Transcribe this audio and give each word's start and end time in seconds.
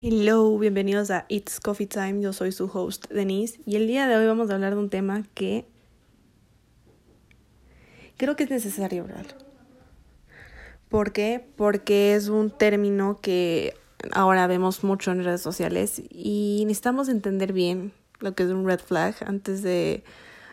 Hello, 0.00 0.56
bienvenidos 0.56 1.10
a 1.10 1.26
It's 1.28 1.58
Coffee 1.58 1.88
Time. 1.88 2.20
Yo 2.20 2.32
soy 2.32 2.52
su 2.52 2.70
host 2.72 3.10
Denise 3.10 3.58
y 3.66 3.74
el 3.74 3.88
día 3.88 4.06
de 4.06 4.14
hoy 4.14 4.28
vamos 4.28 4.48
a 4.48 4.54
hablar 4.54 4.74
de 4.74 4.78
un 4.78 4.90
tema 4.90 5.24
que 5.34 5.66
creo 8.16 8.36
que 8.36 8.44
es 8.44 8.50
necesario 8.50 9.02
hablar. 9.02 9.26
¿Por 10.88 11.10
qué? 11.10 11.44
Porque 11.56 12.14
es 12.14 12.28
un 12.28 12.56
término 12.56 13.18
que 13.20 13.74
ahora 14.12 14.46
vemos 14.46 14.84
mucho 14.84 15.10
en 15.10 15.24
redes 15.24 15.40
sociales 15.40 16.00
y 16.10 16.62
necesitamos 16.68 17.08
entender 17.08 17.52
bien 17.52 17.92
lo 18.20 18.36
que 18.36 18.44
es 18.44 18.50
un 18.50 18.64
red 18.68 18.78
flag 18.78 19.16
antes 19.26 19.62
de 19.62 20.04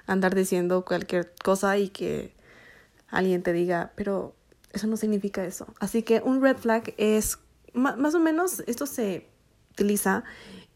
andar 0.07 0.33
diciendo 0.33 0.85
cualquier 0.85 1.35
cosa 1.43 1.77
y 1.77 1.89
que 1.89 2.33
alguien 3.09 3.43
te 3.43 3.53
diga, 3.53 3.91
pero 3.95 4.33
eso 4.73 4.87
no 4.87 4.97
significa 4.97 5.45
eso. 5.45 5.67
Así 5.79 6.01
que 6.01 6.19
un 6.25 6.41
red 6.41 6.57
flag 6.57 6.95
es 6.97 7.37
más 7.75 8.15
o 8.15 8.19
menos 8.19 8.63
esto 8.65 8.87
se 8.87 9.34
utiliza 9.75 10.23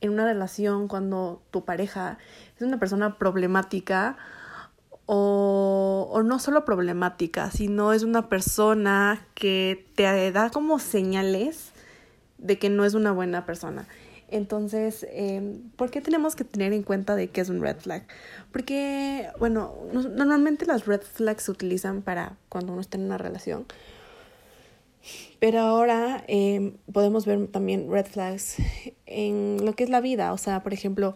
en 0.01 0.11
una 0.11 0.25
relación 0.25 0.87
cuando 0.87 1.41
tu 1.51 1.65
pareja 1.65 2.17
es 2.55 2.61
una 2.61 2.79
persona 2.79 3.17
problemática 3.17 4.17
o, 5.05 6.21
no 6.23 6.37
solo 6.37 6.65
problemática, 6.65 7.49
sino 7.49 7.93
es 7.93 8.03
una 8.03 8.29
persona 8.29 9.25
que 9.33 9.87
te 9.95 10.31
da 10.31 10.51
como 10.51 10.77
señales 10.77 11.71
de 12.37 12.59
que 12.59 12.69
no 12.69 12.85
es 12.85 12.93
una 12.93 13.11
buena 13.11 13.45
persona. 13.45 13.87
Entonces, 14.27 15.07
eh, 15.09 15.59
¿por 15.75 15.89
qué 15.89 16.01
tenemos 16.01 16.35
que 16.35 16.43
tener 16.43 16.73
en 16.73 16.83
cuenta 16.83 17.15
de 17.15 17.29
que 17.29 17.41
es 17.41 17.49
un 17.49 17.61
red 17.61 17.77
flag? 17.77 18.05
Porque, 18.51 19.29
bueno, 19.39 19.73
no, 19.91 20.03
normalmente 20.03 20.67
las 20.67 20.85
red 20.85 21.01
flags 21.01 21.43
se 21.43 21.51
utilizan 21.51 22.03
para 22.03 22.37
cuando 22.47 22.73
uno 22.73 22.81
está 22.81 22.97
en 22.97 23.05
una 23.05 23.17
relación, 23.17 23.65
pero 25.39 25.61
ahora 25.61 26.23
eh, 26.27 26.73
podemos 26.91 27.25
ver 27.25 27.47
también 27.47 27.89
red 27.89 28.05
flags 28.05 28.57
en 29.05 29.65
lo 29.65 29.73
que 29.73 29.83
es 29.83 29.89
la 29.89 30.01
vida. 30.01 30.33
O 30.33 30.37
sea, 30.37 30.61
por 30.63 30.73
ejemplo, 30.73 31.15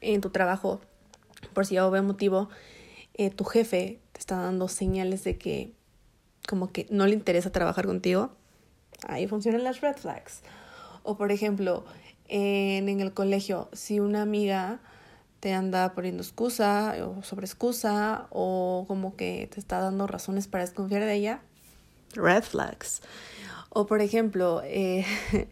en 0.00 0.20
tu 0.20 0.30
trabajo, 0.30 0.80
por 1.54 1.66
si 1.66 1.76
algún 1.76 2.06
motivo, 2.06 2.48
eh, 3.14 3.30
tu 3.30 3.44
jefe 3.44 4.00
te 4.12 4.20
está 4.20 4.36
dando 4.36 4.68
señales 4.68 5.24
de 5.24 5.38
que 5.38 5.72
como 6.46 6.70
que 6.72 6.86
no 6.90 7.06
le 7.06 7.14
interesa 7.14 7.50
trabajar 7.50 7.86
contigo. 7.86 8.30
Ahí 9.06 9.26
funcionan 9.26 9.64
las 9.64 9.80
red 9.80 9.96
flags. 9.96 10.42
O 11.02 11.16
por 11.16 11.32
ejemplo, 11.32 11.84
en, 12.28 12.88
en 12.88 13.00
el 13.00 13.12
colegio, 13.14 13.68
si 13.72 14.00
una 14.00 14.22
amiga 14.22 14.80
te 15.40 15.52
anda 15.52 15.92
poniendo 15.94 16.22
excusa 16.22 16.94
o 17.06 17.22
sobre 17.22 17.46
excusa 17.46 18.28
o 18.30 18.84
como 18.88 19.16
que 19.16 19.48
te 19.52 19.60
está 19.60 19.78
dando 19.78 20.06
razones 20.06 20.48
para 20.48 20.64
desconfiar 20.64 21.04
de 21.04 21.14
ella, 21.14 21.42
red 22.16 22.42
flags. 22.42 23.02
O 23.70 23.86
por 23.86 24.00
ejemplo, 24.00 24.62
eh, 24.64 25.04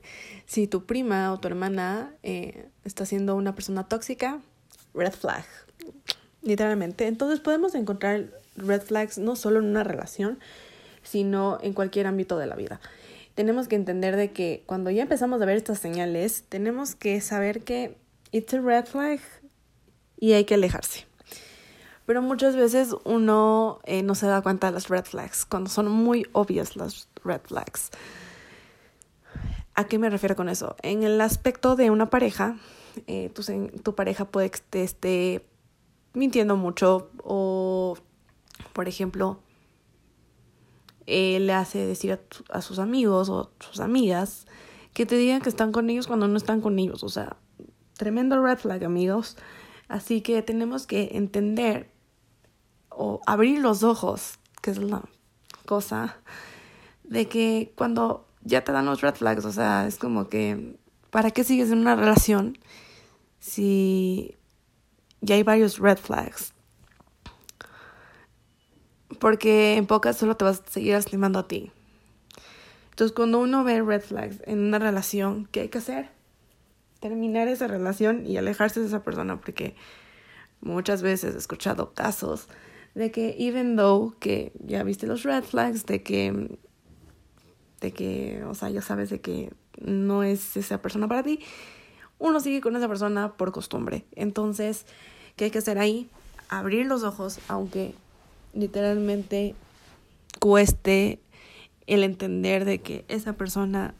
si 0.46 0.66
tu 0.66 0.84
prima 0.84 1.32
o 1.32 1.40
tu 1.40 1.48
hermana 1.48 2.14
eh, 2.22 2.68
está 2.84 3.04
siendo 3.04 3.34
una 3.34 3.54
persona 3.54 3.88
tóxica, 3.88 4.40
red 4.94 5.12
flag, 5.12 5.44
literalmente. 6.42 7.06
Entonces 7.06 7.40
podemos 7.40 7.74
encontrar 7.74 8.26
red 8.56 8.82
flags 8.82 9.18
no 9.18 9.36
solo 9.36 9.58
en 9.58 9.66
una 9.66 9.84
relación, 9.84 10.38
sino 11.02 11.58
en 11.62 11.72
cualquier 11.72 12.06
ámbito 12.06 12.38
de 12.38 12.46
la 12.46 12.54
vida. 12.54 12.80
Tenemos 13.34 13.66
que 13.66 13.76
entender 13.76 14.16
de 14.16 14.30
que 14.30 14.62
cuando 14.66 14.90
ya 14.90 15.02
empezamos 15.02 15.40
a 15.40 15.46
ver 15.46 15.56
estas 15.56 15.78
señales, 15.78 16.44
tenemos 16.48 16.94
que 16.94 17.20
saber 17.20 17.62
que 17.62 17.96
it's 18.30 18.52
a 18.54 18.60
red 18.60 18.84
flag 18.84 19.20
y 20.18 20.34
hay 20.34 20.44
que 20.44 20.54
alejarse. 20.54 21.06
Pero 22.06 22.20
muchas 22.20 22.56
veces 22.56 22.94
uno 23.04 23.80
eh, 23.84 24.02
no 24.02 24.14
se 24.14 24.26
da 24.26 24.42
cuenta 24.42 24.68
de 24.68 24.72
las 24.72 24.88
red 24.88 25.04
flags, 25.04 25.44
cuando 25.44 25.70
son 25.70 25.90
muy 25.90 26.26
obvias 26.32 26.76
las 26.76 27.08
red 27.24 27.40
flags. 27.44 27.90
¿A 29.74 29.84
qué 29.84 29.98
me 29.98 30.10
refiero 30.10 30.36
con 30.36 30.48
eso? 30.48 30.76
En 30.82 31.02
el 31.02 31.20
aspecto 31.20 31.76
de 31.76 31.90
una 31.90 32.10
pareja, 32.10 32.56
eh, 33.06 33.30
tu, 33.30 33.42
tu 33.82 33.94
pareja 33.94 34.26
puede 34.26 34.50
que 34.50 34.58
te 34.68 34.82
esté 34.82 35.46
mintiendo 36.12 36.56
mucho 36.56 37.10
o, 37.22 37.96
por 38.72 38.88
ejemplo, 38.88 39.40
eh, 41.06 41.40
le 41.40 41.52
hace 41.54 41.86
decir 41.86 42.12
a, 42.12 42.20
a, 42.50 42.60
sus 42.62 42.78
amigos 42.78 43.28
o 43.28 43.50
sus 43.60 43.80
amigas 43.80 44.46
que 44.92 45.06
te 45.06 45.16
digan 45.16 45.40
que 45.40 45.48
están 45.48 45.72
con 45.72 45.88
ellos 45.88 46.06
cuando 46.06 46.28
no 46.28 46.36
están 46.36 46.60
con 46.60 46.78
ellos. 46.78 47.02
O 47.02 47.08
sea, 47.08 47.36
tremendo 47.96 48.42
red 48.42 48.58
flag, 48.58 48.84
amigos. 48.84 49.36
Así 49.88 50.20
que 50.20 50.42
tenemos 50.42 50.86
que 50.86 51.10
entender 51.12 51.91
o 52.96 53.20
abrir 53.26 53.60
los 53.60 53.82
ojos, 53.82 54.38
que 54.60 54.70
es 54.70 54.78
la 54.78 55.02
cosa, 55.66 56.16
de 57.04 57.28
que 57.28 57.72
cuando 57.76 58.26
ya 58.42 58.64
te 58.64 58.72
dan 58.72 58.86
los 58.86 59.00
red 59.00 59.14
flags, 59.14 59.44
o 59.44 59.52
sea, 59.52 59.86
es 59.86 59.96
como 59.96 60.28
que, 60.28 60.76
¿para 61.10 61.30
qué 61.30 61.44
sigues 61.44 61.70
en 61.70 61.78
una 61.78 61.96
relación 61.96 62.58
si 63.38 64.36
ya 65.20 65.34
hay 65.34 65.42
varios 65.42 65.78
red 65.78 65.98
flags? 65.98 66.52
Porque 69.18 69.76
en 69.76 69.86
pocas 69.86 70.16
solo 70.16 70.36
te 70.36 70.44
vas 70.44 70.62
a 70.66 70.70
seguir 70.70 70.94
lastimando 70.94 71.38
a 71.38 71.48
ti. 71.48 71.70
Entonces, 72.90 73.14
cuando 73.14 73.40
uno 73.40 73.64
ve 73.64 73.82
red 73.82 74.02
flags 74.02 74.42
en 74.44 74.58
una 74.60 74.78
relación, 74.78 75.48
¿qué 75.50 75.60
hay 75.60 75.68
que 75.68 75.78
hacer? 75.78 76.10
Terminar 77.00 77.48
esa 77.48 77.66
relación 77.66 78.26
y 78.26 78.36
alejarse 78.36 78.80
de 78.80 78.86
esa 78.86 79.02
persona, 79.02 79.40
porque 79.40 79.76
muchas 80.60 81.02
veces 81.02 81.34
he 81.34 81.38
escuchado 81.38 81.94
casos 81.94 82.48
de 82.94 83.10
que 83.10 83.36
even 83.38 83.76
though 83.76 84.14
que 84.18 84.52
ya 84.64 84.82
viste 84.82 85.06
los 85.06 85.22
red 85.22 85.44
flags 85.44 85.86
de 85.86 86.02
que 86.02 86.58
de 87.82 87.92
que, 87.92 88.44
o 88.44 88.54
sea, 88.54 88.70
ya 88.70 88.80
sabes 88.80 89.10
de 89.10 89.20
que 89.20 89.52
no 89.80 90.22
es 90.22 90.56
esa 90.56 90.80
persona 90.80 91.08
para 91.08 91.22
ti, 91.22 91.40
uno 92.18 92.40
sigue 92.40 92.60
con 92.60 92.76
esa 92.76 92.86
persona 92.88 93.32
por 93.32 93.50
costumbre. 93.50 94.04
Entonces, 94.14 94.86
¿qué 95.34 95.46
hay 95.46 95.50
que 95.50 95.58
hacer 95.58 95.78
ahí? 95.78 96.08
Abrir 96.48 96.86
los 96.86 97.02
ojos, 97.02 97.40
aunque 97.48 97.94
literalmente 98.54 99.56
cueste 100.38 101.18
el 101.88 102.04
entender 102.04 102.64
de 102.64 102.78
que 102.78 103.04
esa 103.08 103.32
persona 103.32 103.94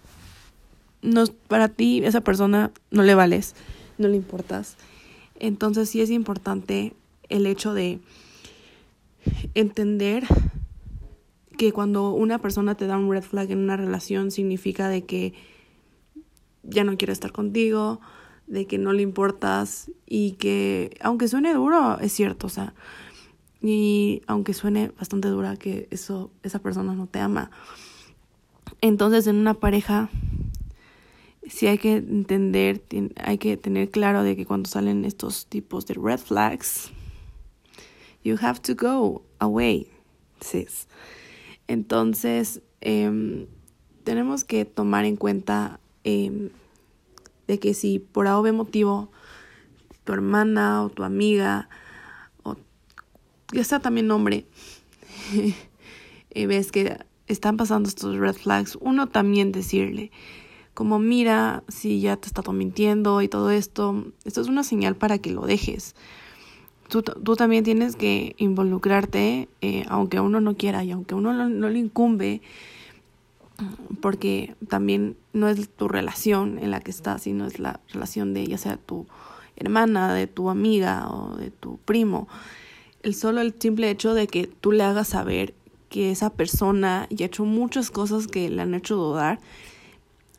no 1.02 1.22
es 1.22 1.30
para 1.30 1.68
ti, 1.68 2.04
esa 2.04 2.20
persona 2.20 2.70
no 2.92 3.02
le 3.02 3.16
vales, 3.16 3.56
no 3.98 4.06
le 4.06 4.16
importas. 4.16 4.76
Entonces 5.40 5.90
sí 5.90 6.00
es 6.00 6.10
importante 6.10 6.94
el 7.28 7.46
hecho 7.46 7.74
de 7.74 7.98
entender 9.54 10.24
que 11.56 11.72
cuando 11.72 12.12
una 12.12 12.38
persona 12.40 12.74
te 12.74 12.86
da 12.86 12.96
un 12.98 13.10
red 13.10 13.22
flag 13.22 13.50
en 13.50 13.58
una 13.58 13.76
relación 13.76 14.30
significa 14.30 14.88
de 14.88 15.04
que 15.04 15.34
ya 16.62 16.84
no 16.84 16.96
quiere 16.96 17.12
estar 17.12 17.32
contigo, 17.32 18.00
de 18.46 18.66
que 18.66 18.78
no 18.78 18.92
le 18.92 19.02
importas 19.02 19.90
y 20.06 20.32
que 20.32 20.96
aunque 21.00 21.28
suene 21.28 21.54
duro 21.54 21.98
es 22.00 22.12
cierto, 22.12 22.46
o 22.46 22.50
sea, 22.50 22.74
y 23.60 24.22
aunque 24.26 24.54
suene 24.54 24.90
bastante 24.98 25.28
dura 25.28 25.56
que 25.56 25.86
eso 25.90 26.30
esa 26.42 26.58
persona 26.58 26.94
no 26.94 27.06
te 27.06 27.20
ama. 27.20 27.50
Entonces 28.80 29.26
en 29.26 29.36
una 29.36 29.54
pareja 29.54 30.10
sí 31.46 31.66
hay 31.66 31.78
que 31.78 31.96
entender, 31.96 32.82
hay 33.16 33.38
que 33.38 33.56
tener 33.56 33.90
claro 33.90 34.22
de 34.22 34.36
que 34.36 34.46
cuando 34.46 34.68
salen 34.68 35.04
estos 35.04 35.46
tipos 35.46 35.86
de 35.86 35.94
red 35.94 36.18
flags 36.18 36.90
You 38.24 38.38
have 38.40 38.60
to 38.62 38.74
go 38.74 39.22
away, 39.38 39.88
sis. 40.40 40.86
Entonces, 41.66 42.60
eh, 42.80 43.46
tenemos 44.04 44.44
que 44.44 44.64
tomar 44.64 45.04
en 45.04 45.16
cuenta 45.16 45.80
eh, 46.04 46.50
de 47.46 47.58
que 47.58 47.74
si 47.74 47.98
por 47.98 48.26
algún 48.26 48.56
motivo 48.56 49.10
tu 50.04 50.12
hermana 50.12 50.82
o 50.82 50.88
tu 50.88 51.04
amiga 51.04 51.68
o 52.42 52.56
ya 53.52 53.64
sea 53.64 53.78
también 53.80 54.10
hombre 54.10 54.46
y 56.34 56.46
ves 56.46 56.72
que 56.72 56.98
están 57.28 57.56
pasando 57.56 57.88
estos 57.88 58.16
red 58.16 58.34
flags, 58.34 58.76
uno 58.80 59.08
también 59.08 59.52
decirle 59.52 60.10
como 60.74 60.98
mira 60.98 61.62
si 61.68 62.00
ya 62.00 62.16
te 62.16 62.26
está 62.26 62.42
mintiendo 62.50 63.22
y 63.22 63.28
todo 63.28 63.50
esto, 63.50 64.06
esto 64.24 64.40
es 64.40 64.48
una 64.48 64.64
señal 64.64 64.96
para 64.96 65.18
que 65.18 65.30
lo 65.30 65.42
dejes 65.42 65.94
tú, 67.00 67.36
también 67.36 67.64
tienes 67.64 67.96
que 67.96 68.34
involucrarte, 68.36 69.48
eh, 69.62 69.84
aunque 69.88 70.20
uno 70.20 70.40
no 70.40 70.56
quiera 70.56 70.84
y 70.84 70.90
aunque 70.90 71.14
uno 71.14 71.32
no, 71.32 71.48
no 71.48 71.70
le 71.70 71.78
incumbe, 71.78 72.42
porque 74.00 74.54
también 74.68 75.16
no 75.32 75.48
es 75.48 75.68
tu 75.70 75.88
relación 75.88 76.58
en 76.58 76.70
la 76.70 76.80
que 76.80 76.90
estás, 76.90 77.22
sino 77.22 77.46
es 77.46 77.58
la 77.58 77.80
relación 77.92 78.34
de 78.34 78.46
ya 78.46 78.58
sea 78.58 78.76
tu 78.76 79.06
hermana, 79.56 80.12
de 80.12 80.26
tu 80.26 80.50
amiga 80.50 81.08
o 81.10 81.36
de 81.36 81.50
tu 81.50 81.78
primo. 81.78 82.28
El 83.02 83.14
solo 83.14 83.40
el 83.40 83.54
simple 83.58 83.90
hecho 83.90 84.14
de 84.14 84.26
que 84.26 84.46
tú 84.46 84.72
le 84.72 84.84
hagas 84.84 85.08
saber 85.08 85.54
que 85.88 86.10
esa 86.10 86.30
persona 86.30 87.06
ya 87.10 87.24
ha 87.24 87.28
hecho 87.28 87.44
muchas 87.44 87.90
cosas 87.90 88.26
que 88.26 88.48
le 88.48 88.62
han 88.62 88.74
hecho 88.74 88.96
dudar, 88.96 89.40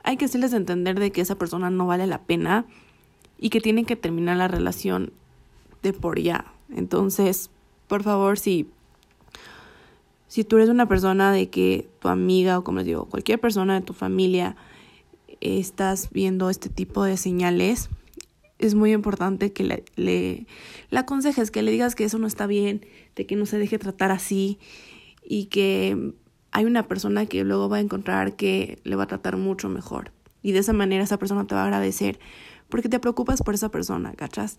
hay 0.04 0.18
que 0.18 0.26
hacerles 0.26 0.54
entender 0.54 1.00
de 1.00 1.12
que 1.12 1.22
esa 1.22 1.36
persona 1.36 1.70
no 1.70 1.88
vale 1.88 2.08
la 2.08 2.22
pena 2.22 2.66
y 3.40 3.50
que 3.50 3.62
tienen 3.62 3.86
que 3.86 3.96
terminar 3.96 4.38
la 4.38 4.48
relación 4.48 5.14
de 5.84 5.94
por 5.94 6.20
ya. 6.20 6.46
Entonces, 6.74 7.52
por 7.88 8.02
favor, 8.02 8.40
si, 8.40 8.68
si 10.28 10.44
tú 10.44 10.56
eres 10.56 10.70
una 10.70 10.88
persona 10.88 11.32
de 11.32 11.50
que 11.50 11.88
tu 12.00 12.08
amiga 12.08 12.58
o 12.58 12.64
como 12.64 12.80
les 12.80 12.88
digo, 12.88 13.06
cualquier 13.06 13.40
persona 13.40 13.76
de 13.76 13.86
tu 13.86 13.94
familia 13.94 14.56
estás 15.42 16.10
viendo 16.12 16.50
este 16.50 16.70
tipo 16.70 17.04
de 17.04 17.18
señales, 17.18 17.90
es 18.58 18.76
muy 18.76 18.94
importante 18.94 19.52
que 19.52 19.64
le, 19.64 19.84
le, 19.96 20.48
le 20.90 21.00
aconsejes, 21.00 21.52
que 21.52 21.62
le 21.62 21.72
digas 21.72 21.96
que 21.96 22.06
eso 22.06 22.18
no 22.18 22.28
está 22.28 22.48
bien, 22.48 22.86
de 23.16 23.26
que 23.26 23.36
no 23.36 23.46
se 23.46 23.60
deje 23.60 23.78
tratar 23.78 24.12
así 24.12 24.58
y 25.22 25.46
que 25.46 26.14
hay 26.52 26.66
una 26.66 26.88
persona 26.88 27.26
que 27.26 27.44
luego 27.44 27.68
va 27.68 27.78
a 27.78 27.82
encontrar 27.82 28.36
que 28.36 28.80
le 28.84 28.96
va 28.96 29.04
a 29.04 29.08
tratar 29.08 29.38
mucho 29.38 29.70
mejor. 29.70 30.12
Y 30.42 30.52
de 30.52 30.60
esa 30.60 30.72
manera 30.72 31.04
esa 31.04 31.18
persona 31.18 31.46
te 31.46 31.56
va 31.56 31.64
a 31.64 31.66
agradecer 31.66 32.20
porque 32.74 32.90
te 32.90 33.00
preocupas 33.00 33.44
por 33.44 33.54
esa 33.54 33.70
persona, 33.70 34.14
¿cachas? 34.14 34.58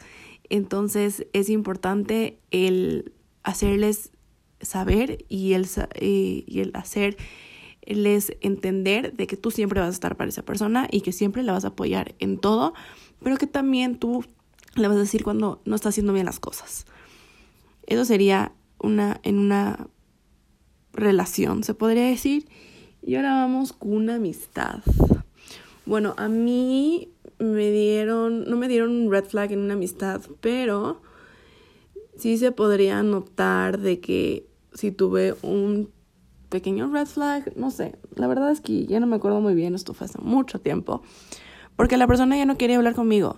Entonces 0.48 1.26
es 1.32 1.50
importante 1.50 2.38
el 2.52 3.12
hacerles 3.42 4.12
saber 4.60 5.24
y 5.28 5.54
el, 5.54 5.66
y 6.00 6.60
el 6.60 6.70
hacerles 6.74 8.36
entender 8.40 9.14
de 9.14 9.26
que 9.26 9.36
tú 9.36 9.50
siempre 9.50 9.80
vas 9.80 9.88
a 9.88 9.94
estar 9.94 10.16
para 10.16 10.28
esa 10.28 10.44
persona 10.44 10.86
y 10.92 11.00
que 11.00 11.10
siempre 11.10 11.42
la 11.42 11.54
vas 11.54 11.64
a 11.64 11.70
apoyar 11.70 12.14
en 12.20 12.38
todo, 12.38 12.72
pero 13.20 13.36
que 13.36 13.48
también 13.48 13.98
tú 13.98 14.24
le 14.76 14.86
vas 14.86 14.96
a 14.96 15.00
decir 15.00 15.24
cuando 15.24 15.60
no 15.64 15.74
está 15.74 15.88
haciendo 15.88 16.12
bien 16.12 16.26
las 16.26 16.38
cosas. 16.38 16.86
Eso 17.84 18.04
sería 18.04 18.52
una 18.78 19.18
en 19.24 19.40
una 19.40 19.88
relación, 20.92 21.64
se 21.64 21.74
podría 21.74 22.04
decir. 22.04 22.48
Y 23.02 23.16
ahora 23.16 23.34
vamos 23.34 23.72
con 23.72 23.92
una 23.92 24.14
amistad. 24.14 24.84
Bueno, 25.84 26.14
a 26.16 26.28
mí 26.28 27.10
me 27.38 27.70
dieron, 27.70 28.48
no 28.48 28.56
me 28.56 28.68
dieron 28.68 28.90
un 28.90 29.10
red 29.10 29.24
flag 29.24 29.52
en 29.52 29.60
una 29.60 29.74
amistad, 29.74 30.20
pero 30.40 31.00
sí 32.16 32.38
se 32.38 32.52
podría 32.52 33.02
notar 33.02 33.78
de 33.78 34.00
que 34.00 34.46
si 34.72 34.90
tuve 34.90 35.34
un 35.42 35.90
pequeño 36.48 36.90
red 36.92 37.06
flag, 37.06 37.56
no 37.56 37.70
sé, 37.70 37.96
la 38.14 38.26
verdad 38.26 38.50
es 38.50 38.60
que 38.60 38.86
ya 38.86 39.00
no 39.00 39.06
me 39.06 39.16
acuerdo 39.16 39.40
muy 39.40 39.54
bien, 39.54 39.74
esto 39.74 39.94
fue 39.94 40.06
hace 40.06 40.18
mucho 40.20 40.60
tiempo, 40.60 41.02
porque 41.76 41.96
la 41.96 42.06
persona 42.06 42.36
ya 42.36 42.44
no 42.44 42.56
quería 42.56 42.76
hablar 42.76 42.94
conmigo. 42.94 43.36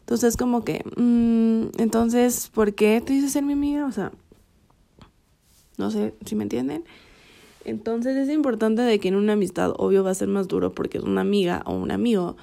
Entonces 0.00 0.36
como 0.38 0.64
que, 0.64 0.82
mm, 0.96 1.80
entonces, 1.80 2.50
¿por 2.54 2.74
qué 2.74 3.02
te 3.04 3.12
dices 3.12 3.32
ser 3.32 3.42
mi 3.42 3.52
amiga? 3.52 3.86
O 3.86 3.92
sea, 3.92 4.12
no 5.76 5.90
sé 5.90 6.14
si 6.24 6.34
me 6.34 6.44
entienden. 6.44 6.84
Entonces 7.64 8.16
es 8.16 8.30
importante 8.30 8.82
de 8.82 8.98
que 8.98 9.08
en 9.08 9.16
una 9.16 9.34
amistad, 9.34 9.72
obvio, 9.76 10.02
va 10.02 10.10
a 10.10 10.14
ser 10.14 10.28
más 10.28 10.48
duro 10.48 10.72
porque 10.72 10.98
es 10.98 11.04
una 11.04 11.20
amiga 11.20 11.62
o 11.66 11.74
un 11.74 11.90
amigo. 11.90 12.36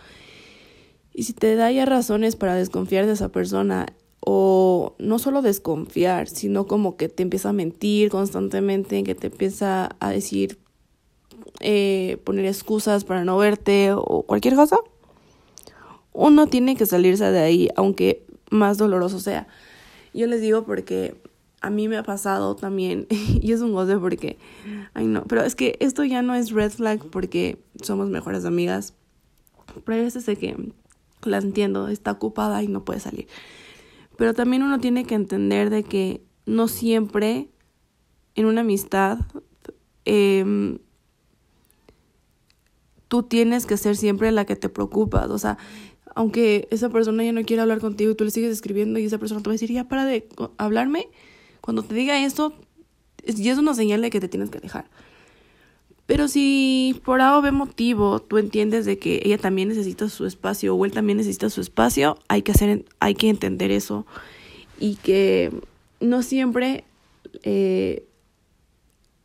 Y 1.17 1.23
si 1.23 1.33
te 1.33 1.55
da 1.55 1.71
ya 1.71 1.85
razones 1.85 2.35
para 2.35 2.55
desconfiar 2.55 3.05
de 3.05 3.13
esa 3.13 3.29
persona, 3.29 3.85
o 4.19 4.95
no 4.99 5.17
solo 5.17 5.41
desconfiar, 5.41 6.27
sino 6.27 6.67
como 6.67 6.97
que 6.97 7.07
te 7.07 7.23
empieza 7.23 7.49
a 7.49 7.53
mentir 7.53 8.09
constantemente, 8.09 9.03
que 9.03 9.15
te 9.15 9.27
empieza 9.27 9.95
a 9.99 10.09
decir, 10.09 10.59
eh, 11.61 12.17
poner 12.25 12.45
excusas 12.45 13.05
para 13.05 13.23
no 13.23 13.37
verte 13.37 13.93
o 13.93 14.23
cualquier 14.23 14.55
cosa, 14.55 14.77
uno 16.11 16.47
tiene 16.47 16.75
que 16.75 16.85
salirse 16.85 17.31
de 17.31 17.39
ahí, 17.39 17.69
aunque 17.77 18.25
más 18.49 18.77
doloroso 18.77 19.19
sea. 19.19 19.47
Yo 20.13 20.27
les 20.27 20.41
digo 20.41 20.65
porque 20.65 21.15
a 21.61 21.69
mí 21.69 21.87
me 21.87 21.97
ha 21.97 22.03
pasado 22.03 22.55
también, 22.55 23.07
y 23.09 23.53
es 23.53 23.61
un 23.61 23.71
goce 23.73 23.97
porque, 23.97 24.37
ay 24.93 25.05
no, 25.05 25.23
pero 25.23 25.43
es 25.43 25.55
que 25.55 25.77
esto 25.79 26.03
ya 26.03 26.21
no 26.21 26.35
es 26.35 26.51
red 26.51 26.71
flag 26.71 27.05
porque 27.09 27.57
somos 27.81 28.09
mejores 28.09 28.43
amigas, 28.43 28.95
pero 29.85 29.97
hay 29.97 30.03
veces 30.03 30.25
de 30.25 30.35
que 30.35 30.73
la 31.25 31.37
entiendo, 31.37 31.87
está 31.87 32.11
ocupada 32.11 32.61
y 32.63 32.67
no 32.67 32.83
puede 32.83 32.99
salir. 32.99 33.27
Pero 34.17 34.33
también 34.33 34.63
uno 34.63 34.79
tiene 34.79 35.05
que 35.05 35.15
entender 35.15 35.69
de 35.69 35.83
que 35.83 36.21
no 36.45 36.67
siempre 36.67 37.49
en 38.35 38.45
una 38.45 38.61
amistad 38.61 39.19
eh, 40.05 40.77
tú 43.07 43.23
tienes 43.23 43.65
que 43.65 43.77
ser 43.77 43.95
siempre 43.95 44.31
la 44.31 44.45
que 44.45 44.55
te 44.55 44.69
preocupas, 44.69 45.29
o 45.29 45.37
sea, 45.37 45.57
aunque 46.15 46.67
esa 46.71 46.89
persona 46.89 47.23
ya 47.23 47.33
no 47.33 47.43
quiere 47.43 47.61
hablar 47.61 47.79
contigo 47.79 48.11
y 48.11 48.15
tú 48.15 48.23
le 48.23 48.31
sigues 48.31 48.51
escribiendo 48.51 48.99
y 48.99 49.05
esa 49.05 49.17
persona 49.17 49.41
te 49.41 49.49
va 49.49 49.51
a 49.51 49.55
decir, 49.55 49.71
ya 49.71 49.87
para 49.87 50.05
de 50.05 50.27
hablarme, 50.57 51.09
cuando 51.61 51.83
te 51.83 51.93
diga 51.93 52.23
esto, 52.23 52.53
ya 53.25 53.51
es 53.51 53.57
una 53.57 53.73
señal 53.73 54.01
de 54.01 54.09
que 54.09 54.21
te 54.21 54.29
tienes 54.29 54.49
que 54.49 54.59
dejar. 54.59 54.89
Pero 56.05 56.27
si 56.27 57.01
por 57.03 57.21
A 57.21 57.37
o 57.37 57.51
motivo 57.51 58.19
tú 58.19 58.37
entiendes 58.37 58.85
de 58.85 58.99
que 58.99 59.21
ella 59.23 59.37
también 59.37 59.69
necesita 59.69 60.07
su 60.07 60.25
espacio 60.25 60.75
o 60.75 60.85
él 60.85 60.91
también 60.91 61.17
necesita 61.17 61.49
su 61.49 61.61
espacio, 61.61 62.19
hay 62.27 62.43
que 62.43 62.51
hacer, 62.51 62.85
hay 62.99 63.15
que 63.15 63.29
entender 63.29 63.71
eso 63.71 64.05
y 64.79 64.95
que 64.97 65.51
no 65.99 66.21
siempre 66.21 66.83
eh, 67.43 68.05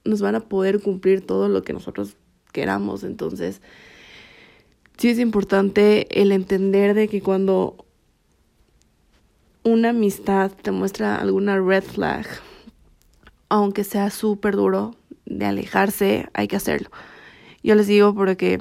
nos 0.05 0.23
van 0.23 0.37
a 0.37 0.41
poder 0.41 0.81
cumplir 0.81 1.25
todo 1.27 1.49
lo 1.49 1.63
que 1.63 1.75
nosotros 1.75 2.17
queramos. 2.53 3.05
Entonces, 3.05 3.61
sí 4.97 5.09
es 5.09 5.19
importante 5.19 6.21
el 6.21 6.33
entender 6.33 6.95
de 6.95 7.09
que 7.09 7.21
cuando 7.21 7.85
una 9.65 9.91
amistad 9.91 10.51
te 10.51 10.71
muestra 10.71 11.17
alguna 11.17 11.61
red 11.61 11.85
flag, 11.85 12.27
aunque 13.51 13.85
sea 13.85 14.09
súper 14.09 14.57
duro 14.57 14.95
de 15.31 15.47
alejarse, 15.47 16.29
hay 16.35 16.49
que 16.49 16.57
hacerlo. 16.57 16.91
Yo 17.63 17.75
les 17.75 17.87
digo 17.87 18.15
porque 18.15 18.59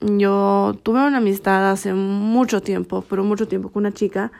yo 0.00 0.76
tuve 0.82 1.06
una 1.06 1.18
amistad 1.18 1.70
hace 1.70 1.94
mucho 1.94 2.60
tiempo, 2.60 3.04
pero 3.08 3.22
mucho 3.22 3.46
tiempo 3.46 3.70
con 3.70 3.82
una 3.82 3.92
chica 3.92 4.32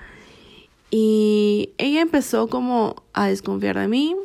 y 0.91 1.70
ella 1.79 2.00
empezó 2.00 2.49
como 2.49 2.96
a 3.12 3.26
desconfiar 3.29 3.79
de 3.79 3.88
mí 3.88 4.17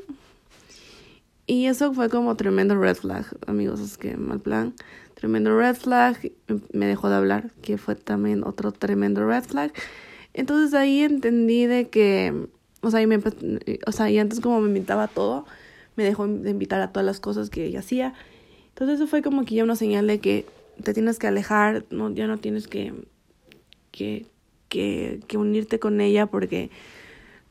y 1.45 1.65
eso 1.65 1.93
fue 1.93 2.09
como 2.09 2.35
tremendo 2.35 2.75
red 2.75 2.95
flag, 2.95 3.25
amigos, 3.47 3.79
es 3.79 3.97
que 3.97 4.15
mal 4.17 4.39
plan. 4.39 4.75
Tremendo 5.15 5.57
red 5.57 5.75
flag, 5.75 6.31
me 6.71 6.85
dejó 6.85 7.09
de 7.09 7.15
hablar, 7.15 7.51
que 7.61 7.77
fue 7.77 7.95
también 7.95 8.43
otro 8.43 8.71
tremendo 8.71 9.25
red 9.27 9.43
flag. 9.43 9.73
Entonces 10.33 10.75
ahí 10.75 11.01
entendí 11.01 11.65
de 11.65 11.89
que, 11.89 12.47
o 12.81 12.91
sea, 12.91 13.01
y 13.01 13.07
me, 13.07 13.19
o 13.87 13.91
sea, 13.91 14.11
y 14.11 14.19
antes 14.19 14.39
como 14.41 14.61
me 14.61 14.67
invitaba 14.67 15.07
todo, 15.07 15.45
me 15.99 16.05
dejó 16.05 16.25
de 16.29 16.49
invitar 16.49 16.79
a 16.79 16.93
todas 16.93 17.05
las 17.05 17.19
cosas 17.19 17.49
que 17.49 17.65
ella 17.65 17.79
hacía. 17.79 18.13
Entonces 18.69 19.01
eso 19.01 19.07
fue 19.07 19.21
como 19.21 19.43
que 19.43 19.55
ya 19.55 19.65
una 19.65 19.75
señal 19.75 20.07
de 20.07 20.19
que 20.19 20.45
te 20.81 20.93
tienes 20.93 21.19
que 21.19 21.27
alejar, 21.27 21.83
no, 21.89 22.09
ya 22.09 22.25
no 22.25 22.37
tienes 22.37 22.69
que, 22.69 22.93
que, 23.91 24.25
que, 24.69 25.19
que 25.27 25.37
unirte 25.37 25.77
con 25.77 25.99
ella 25.99 26.25
porque 26.25 26.69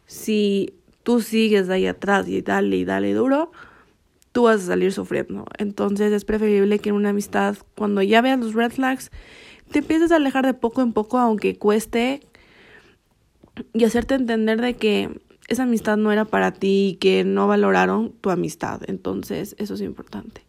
si 0.06 0.73
tú 1.03 1.21
sigues 1.21 1.69
ahí 1.69 1.87
atrás 1.87 2.27
y 2.27 2.41
dale 2.41 2.79
y 2.79 2.87
dale 2.87 3.12
duro, 3.12 3.53
tú 4.33 4.45
vas 4.45 4.62
a 4.62 4.67
salir 4.69 4.95
sufriendo. 4.95 5.45
Entonces 5.59 6.11
es 6.11 6.25
preferible 6.25 6.79
que 6.79 6.89
en 6.89 6.95
una 6.95 7.11
amistad, 7.11 7.55
cuando 7.77 8.00
ya 8.00 8.23
veas 8.23 8.39
los 8.39 8.55
red 8.55 8.73
flags, 8.73 9.11
te 9.71 9.81
empieces 9.81 10.11
a 10.11 10.17
alejar 10.17 10.47
de 10.47 10.55
poco 10.55 10.81
en 10.81 10.95
poco, 10.95 11.19
aunque 11.19 11.59
cueste 11.59 12.23
y 13.75 13.85
hacerte 13.85 14.14
entender 14.14 14.59
de 14.62 14.73
que 14.73 15.21
esa 15.49 15.64
amistad 15.64 15.97
no 15.97 16.12
era 16.12 16.25
para 16.25 16.52
ti 16.52 16.90
y 16.90 16.97
que 16.97 17.25
no 17.25 17.49
valoraron 17.49 18.12
tu 18.12 18.31
amistad. 18.31 18.83
Entonces, 18.87 19.57
eso 19.59 19.75
es 19.75 19.81
importante. 19.81 20.45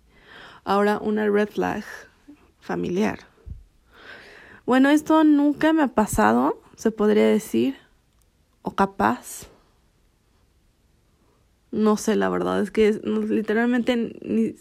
Ahora, 0.64 1.00
una 1.00 1.28
red 1.28 1.50
flag 1.50 1.84
familiar. 2.60 3.20
Bueno, 4.66 4.90
esto 4.90 5.24
nunca 5.24 5.74
me 5.74 5.82
ha 5.82 5.88
pasado, 5.88 6.62
se 6.76 6.92
podría 6.92 7.26
decir, 7.26 7.76
o 8.62 8.76
capaz. 8.76 9.48
No 11.72 11.98
sé, 11.98 12.16
la 12.16 12.30
verdad, 12.30 12.62
es 12.62 12.70
que 12.70 12.92
literalmente 13.04 13.96
ni, 14.22 14.56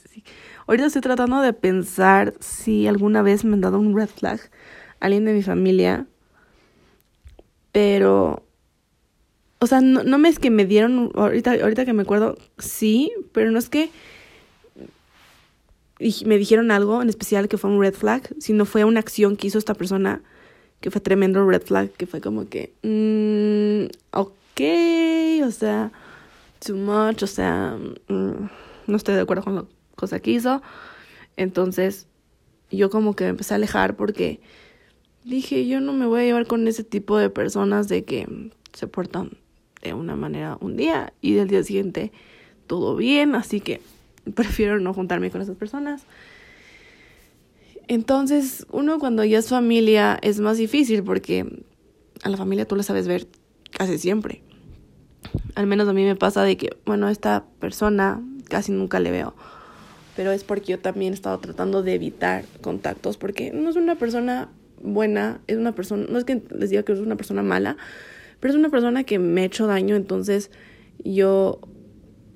ahorita 0.66 0.86
estoy 0.86 1.02
tratando 1.02 1.40
de 1.40 1.52
pensar 1.52 2.34
si 2.40 2.86
alguna 2.86 3.22
vez 3.22 3.44
me 3.44 3.54
han 3.54 3.60
dado 3.60 3.78
un 3.78 3.96
red 3.96 4.08
flag 4.08 4.40
alguien 5.00 5.24
de 5.24 5.32
mi 5.32 5.42
familia 5.42 6.06
pero, 7.72 8.47
o 9.60 9.66
sea, 9.66 9.80
no, 9.80 10.04
no 10.04 10.18
me 10.18 10.28
es 10.28 10.38
que 10.38 10.50
me 10.50 10.66
dieron, 10.66 11.10
ahorita, 11.14 11.52
ahorita 11.52 11.84
que 11.84 11.92
me 11.92 12.02
acuerdo, 12.02 12.36
sí, 12.58 13.12
pero 13.32 13.50
no 13.50 13.58
es 13.58 13.68
que 13.68 13.90
me 16.24 16.38
dijeron 16.38 16.70
algo 16.70 17.02
en 17.02 17.08
especial 17.08 17.48
que 17.48 17.58
fue 17.58 17.70
un 17.70 17.80
red 17.80 17.94
flag, 17.94 18.28
sino 18.38 18.64
fue 18.64 18.84
una 18.84 19.00
acción 19.00 19.36
que 19.36 19.48
hizo 19.48 19.58
esta 19.58 19.74
persona 19.74 20.22
que 20.80 20.90
fue 20.92 21.00
tremendo 21.00 21.44
red 21.44 21.62
flag, 21.62 21.90
que 21.90 22.06
fue 22.06 22.20
como 22.20 22.48
que, 22.48 22.72
mmm, 22.82 23.90
ok, 24.16 25.46
o 25.46 25.50
sea, 25.50 25.90
too 26.64 26.76
much, 26.76 27.22
o 27.24 27.26
sea, 27.26 27.76
mm, 28.08 28.48
no 28.86 28.96
estoy 28.96 29.16
de 29.16 29.22
acuerdo 29.22 29.42
con 29.42 29.56
la 29.56 29.64
cosa 29.96 30.20
que 30.20 30.30
hizo. 30.30 30.62
Entonces, 31.36 32.06
yo 32.70 32.90
como 32.90 33.16
que 33.16 33.24
me 33.24 33.30
empecé 33.30 33.54
a 33.54 33.56
alejar 33.56 33.96
porque 33.96 34.40
dije, 35.24 35.66
yo 35.66 35.80
no 35.80 35.92
me 35.92 36.06
voy 36.06 36.20
a 36.20 36.24
llevar 36.24 36.46
con 36.46 36.68
ese 36.68 36.84
tipo 36.84 37.18
de 37.18 37.30
personas 37.30 37.88
de 37.88 38.04
que 38.04 38.50
se 38.72 38.86
portan 38.86 39.36
de 39.82 39.94
una 39.94 40.16
manera 40.16 40.58
un 40.60 40.76
día 40.76 41.12
y 41.20 41.34
del 41.34 41.48
día 41.48 41.62
siguiente 41.62 42.12
todo 42.66 42.96
bien, 42.96 43.34
así 43.34 43.60
que 43.60 43.80
prefiero 44.34 44.78
no 44.78 44.94
juntarme 44.94 45.30
con 45.30 45.40
esas 45.40 45.56
personas. 45.56 46.02
Entonces, 47.88 48.66
uno 48.70 48.98
cuando 48.98 49.24
ya 49.24 49.38
es 49.38 49.48
familia 49.48 50.18
es 50.20 50.40
más 50.40 50.58
difícil 50.58 51.02
porque 51.02 51.46
a 52.22 52.28
la 52.28 52.36
familia 52.36 52.66
tú 52.66 52.76
la 52.76 52.82
sabes 52.82 53.08
ver 53.08 53.26
casi 53.70 53.98
siempre. 53.98 54.42
Al 55.54 55.66
menos 55.66 55.88
a 55.88 55.92
mí 55.92 56.04
me 56.04 56.14
pasa 56.14 56.44
de 56.44 56.56
que, 56.56 56.76
bueno, 56.84 57.08
esta 57.08 57.44
persona 57.58 58.22
casi 58.48 58.72
nunca 58.72 59.00
le 59.00 59.10
veo. 59.10 59.34
Pero 60.16 60.32
es 60.32 60.44
porque 60.44 60.72
yo 60.72 60.78
también 60.78 61.12
he 61.12 61.14
estado 61.14 61.38
tratando 61.38 61.82
de 61.82 61.94
evitar 61.94 62.44
contactos 62.60 63.16
porque 63.16 63.52
no 63.52 63.70
es 63.70 63.76
una 63.76 63.94
persona 63.94 64.48
buena, 64.82 65.40
es 65.46 65.56
una 65.56 65.72
persona, 65.72 66.06
no 66.08 66.18
es 66.18 66.24
que 66.24 66.42
les 66.50 66.70
diga 66.70 66.82
que 66.82 66.92
es 66.92 66.98
una 66.98 67.16
persona 67.16 67.42
mala, 67.42 67.76
pero 68.40 68.52
es 68.52 68.58
una 68.58 68.68
persona 68.68 69.04
que 69.04 69.18
me 69.18 69.42
ha 69.42 69.44
hecho 69.44 69.66
daño, 69.66 69.96
entonces 69.96 70.50
yo, 71.04 71.60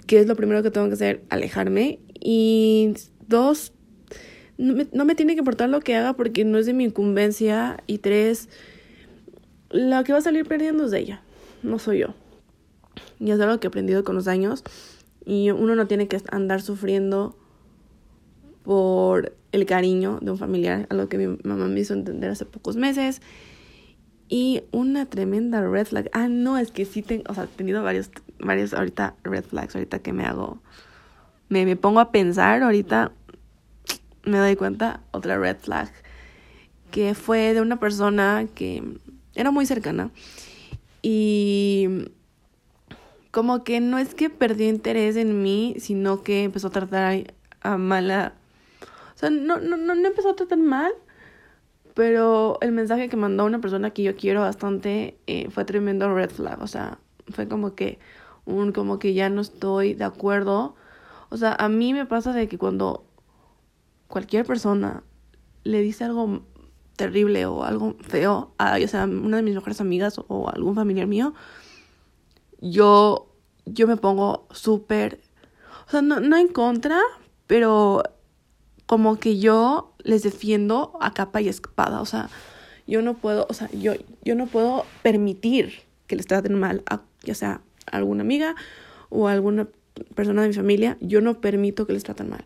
¿qué 0.07 0.21
es 0.21 0.27
lo 0.27 0.37
primero 0.37 0.63
que 0.63 0.71
tengo 0.71 0.89
que 0.89 0.95
hacer? 0.95 1.23
Alejarme. 1.29 2.01
Y 2.21 2.95
dos, 3.29 3.73
no 4.59 4.75
me, 4.75 4.87
no 4.93 5.05
me 5.05 5.15
tiene 5.15 5.35
que 5.35 5.41
importar 5.41 5.69
lo 5.69 5.81
que 5.81 5.97
haga 5.97 6.15
porque 6.15 6.45
no 6.45 6.59
es 6.59 6.67
de 6.67 6.73
mi 6.73 6.85
incumbencia. 6.85 7.83
Y 7.87 7.99
tres, 7.99 8.49
la 9.71 10.05
que 10.05 10.13
va 10.13 10.19
a 10.19 10.23
salir 10.23 10.47
perdiendo 10.47 10.85
es 10.85 10.91
de 10.91 11.01
ella, 11.01 11.23
no 11.63 11.79
soy 11.79 12.01
yo. 12.01 12.15
Y 13.19 13.31
es 13.31 13.41
algo 13.41 13.59
que 13.61 13.67
he 13.67 13.69
aprendido 13.69 14.05
con 14.05 14.15
los 14.15 14.29
años. 14.29 14.65
Y 15.25 15.51
uno 15.51 15.77
no 15.77 15.87
tiene 15.87 16.09
que 16.09 16.21
andar 16.31 16.63
sufriendo 16.63 17.37
por 18.65 19.37
el 19.53 19.67
cariño 19.67 20.19
de 20.23 20.31
un 20.31 20.39
familiar, 20.39 20.87
algo 20.91 21.09
que 21.09 21.19
mi 21.19 21.39
mamá 21.45 21.67
me 21.67 21.81
hizo 21.81 21.95
entender 21.95 22.31
hace 22.31 22.45
pocos 22.45 22.77
meses. 22.77 23.21
Y 24.35 24.65
una 24.71 25.05
tremenda 25.05 25.61
red 25.61 25.87
flag. 25.87 26.09
Ah, 26.15 26.27
no, 26.27 26.57
es 26.57 26.71
que 26.71 26.87
sí 26.87 27.03
tengo, 27.03 27.25
o 27.29 27.35
sea, 27.35 27.45
he 27.45 27.49
tenido 27.49 27.83
varios, 27.83 28.11
varios 28.39 28.73
ahorita 28.73 29.15
red 29.25 29.45
flags, 29.45 29.75
ahorita 29.75 29.99
que 29.99 30.15
me 30.15 30.25
hago, 30.25 30.59
me, 31.51 31.67
me 31.67 31.77
pongo 31.77 32.01
a 32.01 32.13
pensar, 32.13 32.63
ahorita 32.63 33.13
me 34.25 34.39
doy 34.39 34.57
cuenta, 34.57 35.01
otra 35.11 35.37
red 35.37 35.59
flag, 35.59 35.93
que 36.91 37.15
fue 37.15 37.53
de 37.53 37.61
una 37.61 37.79
persona 37.79 38.47
que 38.55 38.83
era 39.35 39.51
muy 39.51 39.67
cercana. 39.67 40.09
Y 41.03 42.07
como 43.33 43.65
que 43.65 43.81
no 43.81 43.99
es 43.99 44.15
que 44.15 44.31
perdió 44.31 44.67
interés 44.67 45.17
en 45.17 45.43
mí, 45.43 45.75
sino 45.79 46.23
que 46.23 46.45
empezó 46.45 46.69
a 46.69 46.71
tratar 46.71 47.35
a, 47.61 47.77
mala. 47.77 48.33
O 49.15 49.19
sea, 49.19 49.29
no, 49.29 49.59
no, 49.59 49.77
no, 49.77 49.95
no 49.95 50.09
empezó 50.09 50.31
a 50.31 50.37
tratar 50.37 50.57
mal, 50.57 50.93
pero 51.95 52.59
el 52.61 52.73
mensaje 52.73 53.09
que 53.09 53.17
mandó 53.17 53.45
una 53.45 53.61
persona 53.61 53.91
que 53.91 54.03
yo 54.03 54.17
quiero 54.17 54.41
bastante 54.41 55.19
eh, 55.27 55.51
fue 55.51 55.65
tremendo 55.65 56.15
red 56.15 56.31
flag. 56.31 56.61
O 56.63 56.67
sea, 56.67 56.99
fue 57.29 57.49
como 57.49 57.75
que 57.75 57.99
un 58.45 58.73
como 58.73 58.99
que 58.99 59.15
ya 59.15 59.29
no 59.29 59.41
estoy 59.41 59.95
de 59.95 60.05
acuerdo. 60.05 60.75
O 61.29 61.37
sea, 61.37 61.55
a 61.59 61.69
mí 61.69 61.93
me 61.93 62.07
pasa 62.07 62.33
de 62.33 62.49
que 62.49 62.59
cuando 62.59 63.05
cualquier 64.09 64.45
persona 64.47 65.03
le 65.65 65.81
dice 65.81 66.05
algo 66.05 66.43
terrible 66.97 67.47
o 67.47 67.65
algo 67.65 67.97
feo 68.01 68.55
a 68.59 68.79
ya 68.79 68.87
sea 68.89 69.05
una 69.05 69.39
de 69.39 69.43
mis 69.43 69.55
mejores 69.55 69.81
amigas 69.81 70.21
o 70.29 70.49
algún 70.49 70.75
familiar 70.75 71.07
mío, 71.07 71.35
yo, 72.61 73.35
yo 73.65 73.87
me 73.87 73.97
pongo 73.97 74.47
súper, 74.51 75.21
o 75.87 75.91
sea, 75.91 76.03
no, 76.03 76.21
no 76.21 76.37
en 76.37 76.49
contra, 76.49 77.01
pero 77.47 78.03
como 78.93 79.19
que 79.19 79.39
yo 79.39 79.95
les 80.05 80.23
defiendo 80.23 80.99
a 81.01 81.15
capa 81.15 81.41
y 81.41 81.49
espada, 81.49 82.03
o 82.03 82.05
sea, 82.05 82.29
yo 82.87 83.01
no 83.01 83.15
puedo, 83.15 83.47
o 83.49 83.55
sea, 83.55 83.71
yo, 83.73 83.95
yo 84.23 84.35
no 84.35 84.47
puedo 84.47 84.85
permitir 85.03 85.73
que 86.07 86.15
les 86.15 86.27
traten 86.27 86.61
mal 86.61 86.83
a 86.85 87.01
ya 87.23 87.35
sea 87.35 87.63
a 87.91 87.97
alguna 87.97 88.21
amiga 88.21 88.55
o 89.09 89.29
a 89.29 89.33
alguna 89.33 89.67
persona 90.15 90.43
de 90.43 90.49
mi 90.49 90.53
familia, 90.53 90.99
yo 91.01 91.23
no 91.23 91.41
permito 91.41 91.87
que 91.87 91.95
les 91.95 92.03
traten 92.05 92.29
mal. 92.29 92.45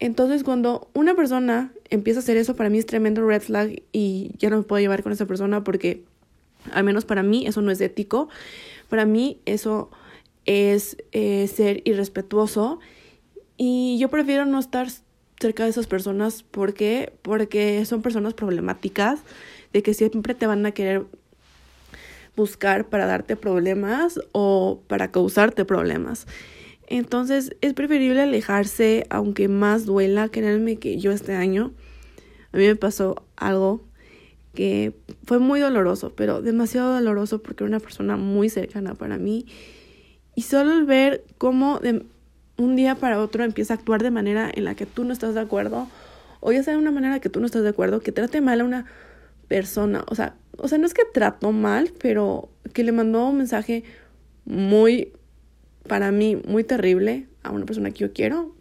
Entonces, 0.00 0.42
cuando 0.42 0.90
una 0.94 1.14
persona 1.14 1.72
empieza 1.90 2.18
a 2.18 2.22
hacer 2.22 2.36
eso, 2.38 2.56
para 2.56 2.70
mí 2.70 2.78
es 2.78 2.86
tremendo 2.86 3.24
red 3.24 3.42
flag 3.42 3.80
y 3.92 4.32
ya 4.36 4.50
no 4.50 4.56
me 4.56 4.62
puedo 4.64 4.80
llevar 4.80 5.04
con 5.04 5.12
esa 5.12 5.26
persona 5.26 5.62
porque, 5.62 6.02
al 6.72 6.82
menos 6.82 7.04
para 7.04 7.22
mí, 7.22 7.46
eso 7.46 7.62
no 7.62 7.70
es 7.70 7.80
ético. 7.80 8.28
Para 8.88 9.06
mí, 9.06 9.38
eso 9.46 9.92
es 10.44 10.96
eh, 11.12 11.46
ser 11.46 11.82
irrespetuoso 11.84 12.80
y 13.56 13.96
yo 14.00 14.08
prefiero 14.08 14.44
no 14.44 14.58
estar 14.58 14.88
cerca 15.40 15.64
de 15.64 15.70
esas 15.70 15.86
personas. 15.86 16.42
¿Por 16.42 16.74
qué? 16.74 17.12
Porque 17.22 17.84
son 17.84 18.02
personas 18.02 18.34
problemáticas, 18.34 19.20
de 19.72 19.82
que 19.82 19.94
siempre 19.94 20.34
te 20.34 20.46
van 20.46 20.64
a 20.66 20.72
querer 20.72 21.04
buscar 22.36 22.88
para 22.88 23.06
darte 23.06 23.36
problemas 23.36 24.20
o 24.32 24.80
para 24.86 25.10
causarte 25.10 25.64
problemas. 25.64 26.26
Entonces 26.86 27.54
es 27.60 27.74
preferible 27.74 28.22
alejarse, 28.22 29.06
aunque 29.10 29.48
más 29.48 29.84
duela. 29.84 30.28
Créanme 30.28 30.76
que 30.76 30.98
yo 30.98 31.12
este 31.12 31.34
año, 31.34 31.72
a 32.52 32.56
mí 32.56 32.66
me 32.66 32.76
pasó 32.76 33.22
algo 33.36 33.84
que 34.54 34.94
fue 35.24 35.38
muy 35.38 35.60
doloroso, 35.60 36.14
pero 36.16 36.40
demasiado 36.40 36.94
doloroso 36.94 37.42
porque 37.42 37.64
era 37.64 37.68
una 37.68 37.80
persona 37.80 38.16
muy 38.16 38.48
cercana 38.48 38.94
para 38.94 39.18
mí. 39.18 39.46
Y 40.34 40.42
solo 40.42 40.72
el 40.72 40.84
ver 40.84 41.24
cómo 41.36 41.80
un 42.58 42.76
día 42.76 42.96
para 42.96 43.20
otro 43.20 43.44
empieza 43.44 43.72
a 43.72 43.76
actuar 43.76 44.02
de 44.02 44.10
manera 44.10 44.50
en 44.52 44.64
la 44.64 44.74
que 44.74 44.84
tú 44.84 45.04
no 45.04 45.12
estás 45.12 45.34
de 45.34 45.40
acuerdo, 45.40 45.88
o 46.40 46.52
ya 46.52 46.62
sea 46.62 46.74
de 46.74 46.78
una 46.78 46.90
manera 46.90 47.20
que 47.20 47.30
tú 47.30 47.40
no 47.40 47.46
estás 47.46 47.62
de 47.62 47.70
acuerdo, 47.70 48.00
que 48.00 48.12
trate 48.12 48.40
mal 48.40 48.60
a 48.60 48.64
una 48.64 48.86
persona, 49.46 50.04
o 50.08 50.14
sea, 50.14 50.34
o 50.58 50.68
sea, 50.68 50.76
no 50.76 50.86
es 50.86 50.92
que 50.92 51.04
trató 51.04 51.52
mal, 51.52 51.92
pero 52.00 52.50
que 52.74 52.84
le 52.84 52.92
mandó 52.92 53.28
un 53.28 53.38
mensaje 53.38 53.84
muy 54.44 55.12
para 55.86 56.10
mí 56.12 56.36
muy 56.46 56.64
terrible 56.64 57.26
a 57.42 57.50
una 57.50 57.64
persona 57.64 57.90
que 57.92 58.00
yo 58.00 58.12
quiero, 58.12 58.54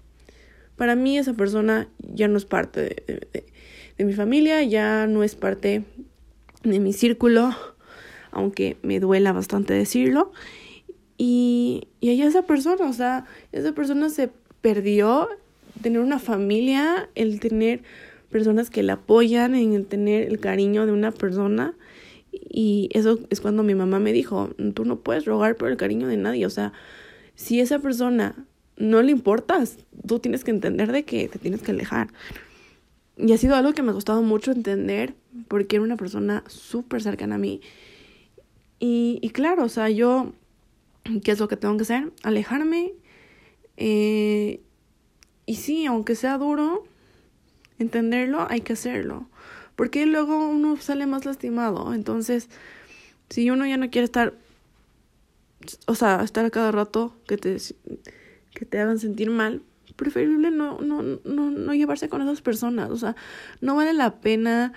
para 0.78 0.96
mí 0.96 1.18
esa 1.18 1.34
persona 1.34 1.90
ya 2.00 2.28
no 2.28 2.38
es 2.38 2.46
parte 2.46 2.82
de, 2.82 3.46
de, 3.98 4.06
mi 4.06 4.14
familia, 4.14 4.64
ya 4.64 5.08
no 5.08 5.24
es 5.24 5.36
parte 5.36 5.84
de 6.64 6.80
mi 6.80 6.94
círculo, 6.94 7.54
aunque 8.32 8.78
me 8.84 9.00
duela 9.00 9.34
bastante 9.34 9.74
decirlo. 9.74 10.32
Y, 11.18 11.88
y 12.00 12.10
ella 12.10 12.28
esa 12.28 12.44
persona, 12.44 12.86
o 12.88 12.94
sea, 12.94 13.26
esa 13.52 13.72
persona 13.72 14.10
se 14.10 14.30
perdió 14.62 15.30
tener 15.82 16.00
una 16.02 16.20
familia, 16.20 17.10
el 17.16 17.40
tener 17.40 17.82
personas 18.30 18.70
que 18.70 18.84
la 18.84 18.94
apoyan, 18.94 19.56
en 19.56 19.74
el 19.74 19.86
tener 19.86 20.24
el 20.24 20.40
cariño 20.40 20.86
de 20.86 20.92
una 20.92 21.12
persona. 21.12 21.74
Y 22.32 22.90
eso 22.92 23.20
es 23.30 23.42
cuando 23.42 23.64
mi 23.64 23.76
mamá 23.76 24.00
me 24.00 24.14
dijo, 24.14 24.50
tú 24.74 24.86
no 24.86 24.98
puedes 24.98 25.26
rogar 25.26 25.56
por 25.56 25.70
el 25.70 25.78
cariño 25.78 26.08
de 26.08 26.18
nadie, 26.18 26.46
o 26.46 26.50
sea, 26.50 26.74
si 27.36 27.60
esa 27.62 27.80
persona 27.80 28.36
no 28.78 29.02
le 29.02 29.12
importas, 29.12 29.78
tú 30.06 30.20
tienes 30.20 30.44
que 30.44 30.52
entender 30.52 30.92
de 30.92 31.04
que 31.04 31.28
te 31.28 31.40
tienes 31.40 31.62
que 31.62 31.72
alejar. 31.72 32.10
Y 33.18 33.32
ha 33.34 33.38
sido 33.38 33.56
algo 33.56 33.74
que 33.74 33.82
me 33.82 33.92
ha 33.92 33.94
costado 33.94 34.22
mucho 34.22 34.52
entender 34.52 35.16
porque 35.48 35.78
era 35.78 35.84
una 35.84 35.98
persona 35.98 36.44
súper 36.48 37.02
cercana 37.02 37.36
a 37.36 37.40
mí. 37.40 37.62
Y, 38.80 39.18
y, 39.22 39.30
claro, 39.32 39.64
o 39.64 39.70
sea, 39.70 39.90
yo, 39.90 40.34
¿qué 41.24 41.32
es 41.32 41.40
lo 41.40 41.48
que 41.48 41.58
tengo 41.58 41.76
que 41.78 41.84
hacer? 41.84 42.12
Alejarme. 42.24 42.94
Eh, 43.78 44.62
y 45.46 45.56
sí, 45.56 45.86
aunque 45.86 46.16
sea 46.16 46.38
duro, 46.38 46.84
entenderlo, 47.80 48.48
hay 48.50 48.62
que 48.62 48.74
hacerlo. 48.74 49.28
Porque 49.76 50.06
luego 50.06 50.48
uno 50.48 50.78
sale 50.78 51.06
más 51.06 51.26
lastimado. 51.26 51.94
Entonces, 51.94 52.50
si 53.30 53.50
uno 53.50 53.66
ya 53.66 53.78
no 53.78 53.90
quiere 53.90 54.06
estar 54.06 54.34
o 55.86 55.96
sea, 55.96 56.22
estar 56.24 56.50
cada 56.52 56.72
rato 56.72 57.14
que 57.28 57.38
te, 57.38 57.58
que 58.54 58.66
te 58.66 58.80
hagan 58.80 59.00
sentir 59.00 59.30
mal, 59.30 59.62
preferible 59.96 60.52
no, 60.52 60.80
no, 60.80 61.02
no, 61.02 61.52
no 61.52 61.74
llevarse 61.74 62.10
con 62.10 62.22
esas 62.22 62.42
personas. 62.42 62.90
O 62.90 62.98
sea, 62.98 63.16
no 63.62 63.76
vale 63.76 63.94
la 63.94 64.20
pena 64.20 64.74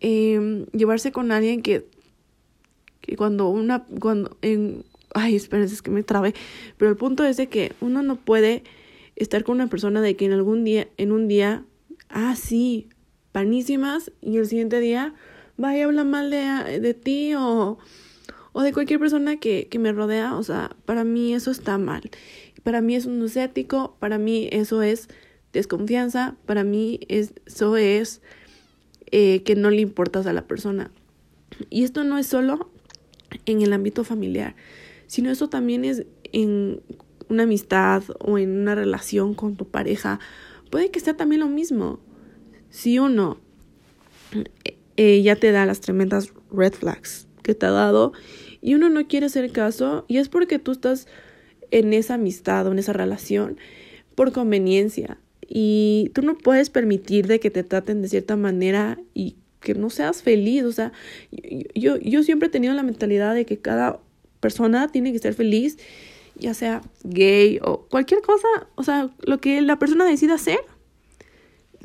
eh, 0.00 0.66
llevarse 0.72 1.12
con 1.12 1.32
alguien 1.32 1.62
que, 1.62 1.86
que 3.00 3.16
cuando 3.16 3.48
una, 3.48 3.84
cuando 3.84 4.36
en, 4.42 4.84
ay, 5.14 5.36
espérense, 5.36 5.74
es 5.74 5.82
que 5.82 5.90
me 5.90 6.02
trabé, 6.02 6.34
pero 6.76 6.90
el 6.90 6.96
punto 6.96 7.24
es 7.24 7.36
de 7.36 7.48
que 7.48 7.72
uno 7.80 8.02
no 8.02 8.16
puede 8.16 8.64
estar 9.16 9.44
con 9.44 9.56
una 9.56 9.66
persona 9.68 10.00
de 10.00 10.16
que 10.16 10.24
en 10.24 10.32
algún 10.32 10.64
día, 10.64 10.88
en 10.96 11.12
un 11.12 11.28
día, 11.28 11.64
ah, 12.08 12.36
sí, 12.36 12.88
panísimas, 13.32 14.12
y 14.20 14.38
el 14.38 14.46
siguiente 14.46 14.80
día, 14.80 15.14
vaya, 15.56 15.84
habla 15.84 16.04
mal 16.04 16.30
de, 16.30 16.80
de 16.80 16.94
ti 16.94 17.34
o 17.36 17.78
o 18.52 18.62
de 18.62 18.72
cualquier 18.72 18.98
persona 18.98 19.38
que, 19.38 19.68
que 19.68 19.78
me 19.78 19.92
rodea, 19.92 20.36
o 20.36 20.42
sea, 20.42 20.74
para 20.84 21.04
mí 21.04 21.34
eso 21.34 21.50
está 21.50 21.78
mal. 21.78 22.10
Para 22.62 22.80
mí 22.80 22.94
eso 22.96 23.10
no 23.10 23.26
es 23.26 23.36
ético, 23.36 23.96
para 24.00 24.18
mí 24.18 24.48
eso 24.52 24.82
es 24.82 25.08
desconfianza, 25.52 26.36
para 26.46 26.64
mí 26.64 27.00
eso 27.08 27.76
es 27.76 28.20
eh, 29.10 29.42
que 29.44 29.54
no 29.54 29.70
le 29.70 29.80
importas 29.80 30.26
a 30.26 30.32
la 30.32 30.46
persona. 30.46 30.90
Y 31.68 31.84
esto 31.84 32.04
no 32.04 32.18
es 32.18 32.26
solo 32.26 32.70
en 33.46 33.62
el 33.62 33.72
ámbito 33.72 34.04
familiar, 34.04 34.56
sino 35.10 35.28
eso 35.28 35.48
también 35.48 35.84
es 35.84 36.06
en 36.32 36.82
una 37.28 37.42
amistad 37.42 38.04
o 38.20 38.38
en 38.38 38.60
una 38.60 38.76
relación 38.76 39.34
con 39.34 39.56
tu 39.56 39.66
pareja. 39.66 40.20
Puede 40.70 40.92
que 40.92 41.00
sea 41.00 41.16
también 41.16 41.40
lo 41.40 41.48
mismo. 41.48 41.98
Si 42.68 43.00
uno 43.00 43.40
ya 44.96 45.34
te 45.34 45.50
da 45.50 45.66
las 45.66 45.80
tremendas 45.80 46.32
red 46.52 46.74
flags 46.74 47.26
que 47.42 47.56
te 47.56 47.66
ha 47.66 47.72
dado 47.72 48.12
y 48.60 48.74
uno 48.74 48.88
no 48.88 49.08
quiere 49.08 49.26
hacer 49.26 49.50
caso 49.50 50.04
y 50.06 50.18
es 50.18 50.28
porque 50.28 50.60
tú 50.60 50.70
estás 50.70 51.08
en 51.72 51.92
esa 51.92 52.14
amistad 52.14 52.68
o 52.68 52.70
en 52.70 52.78
esa 52.78 52.92
relación 52.92 53.58
por 54.14 54.30
conveniencia 54.30 55.18
y 55.44 56.12
tú 56.14 56.22
no 56.22 56.38
puedes 56.38 56.70
permitir 56.70 57.26
de 57.26 57.40
que 57.40 57.50
te 57.50 57.64
traten 57.64 58.00
de 58.00 58.08
cierta 58.08 58.36
manera 58.36 59.00
y 59.12 59.34
que 59.58 59.74
no 59.74 59.90
seas 59.90 60.22
feliz, 60.22 60.62
o 60.62 60.72
sea, 60.72 60.92
yo, 61.74 61.96
yo 61.96 62.22
siempre 62.22 62.46
he 62.46 62.50
tenido 62.52 62.74
la 62.74 62.84
mentalidad 62.84 63.34
de 63.34 63.44
que 63.44 63.58
cada 63.58 63.98
persona 64.40 64.88
tiene 64.88 65.12
que 65.12 65.18
ser 65.18 65.34
feliz, 65.34 65.78
ya 66.34 66.54
sea 66.54 66.82
gay 67.04 67.58
o 67.62 67.82
cualquier 67.82 68.22
cosa, 68.22 68.48
o 68.74 68.82
sea, 68.82 69.10
lo 69.20 69.38
que 69.40 69.60
la 69.60 69.78
persona 69.78 70.04
decida 70.04 70.34
hacer, 70.34 70.60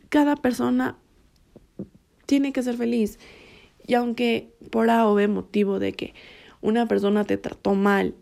cada 0.10 0.36
persona 0.36 0.98
tiene 2.26 2.54
que 2.54 2.64
ser 2.64 2.78
feliz. 2.78 3.20
Y 3.86 3.94
aunque 3.94 4.54
por 4.72 4.90
A 4.90 5.08
o 5.08 5.16
B 5.16 5.28
motivo 5.28 5.80
de 5.80 5.94
que 5.94 6.14
una 6.62 6.88
persona 6.88 7.26
te 7.26 7.38
trató 7.38 7.76
mal 7.76 8.16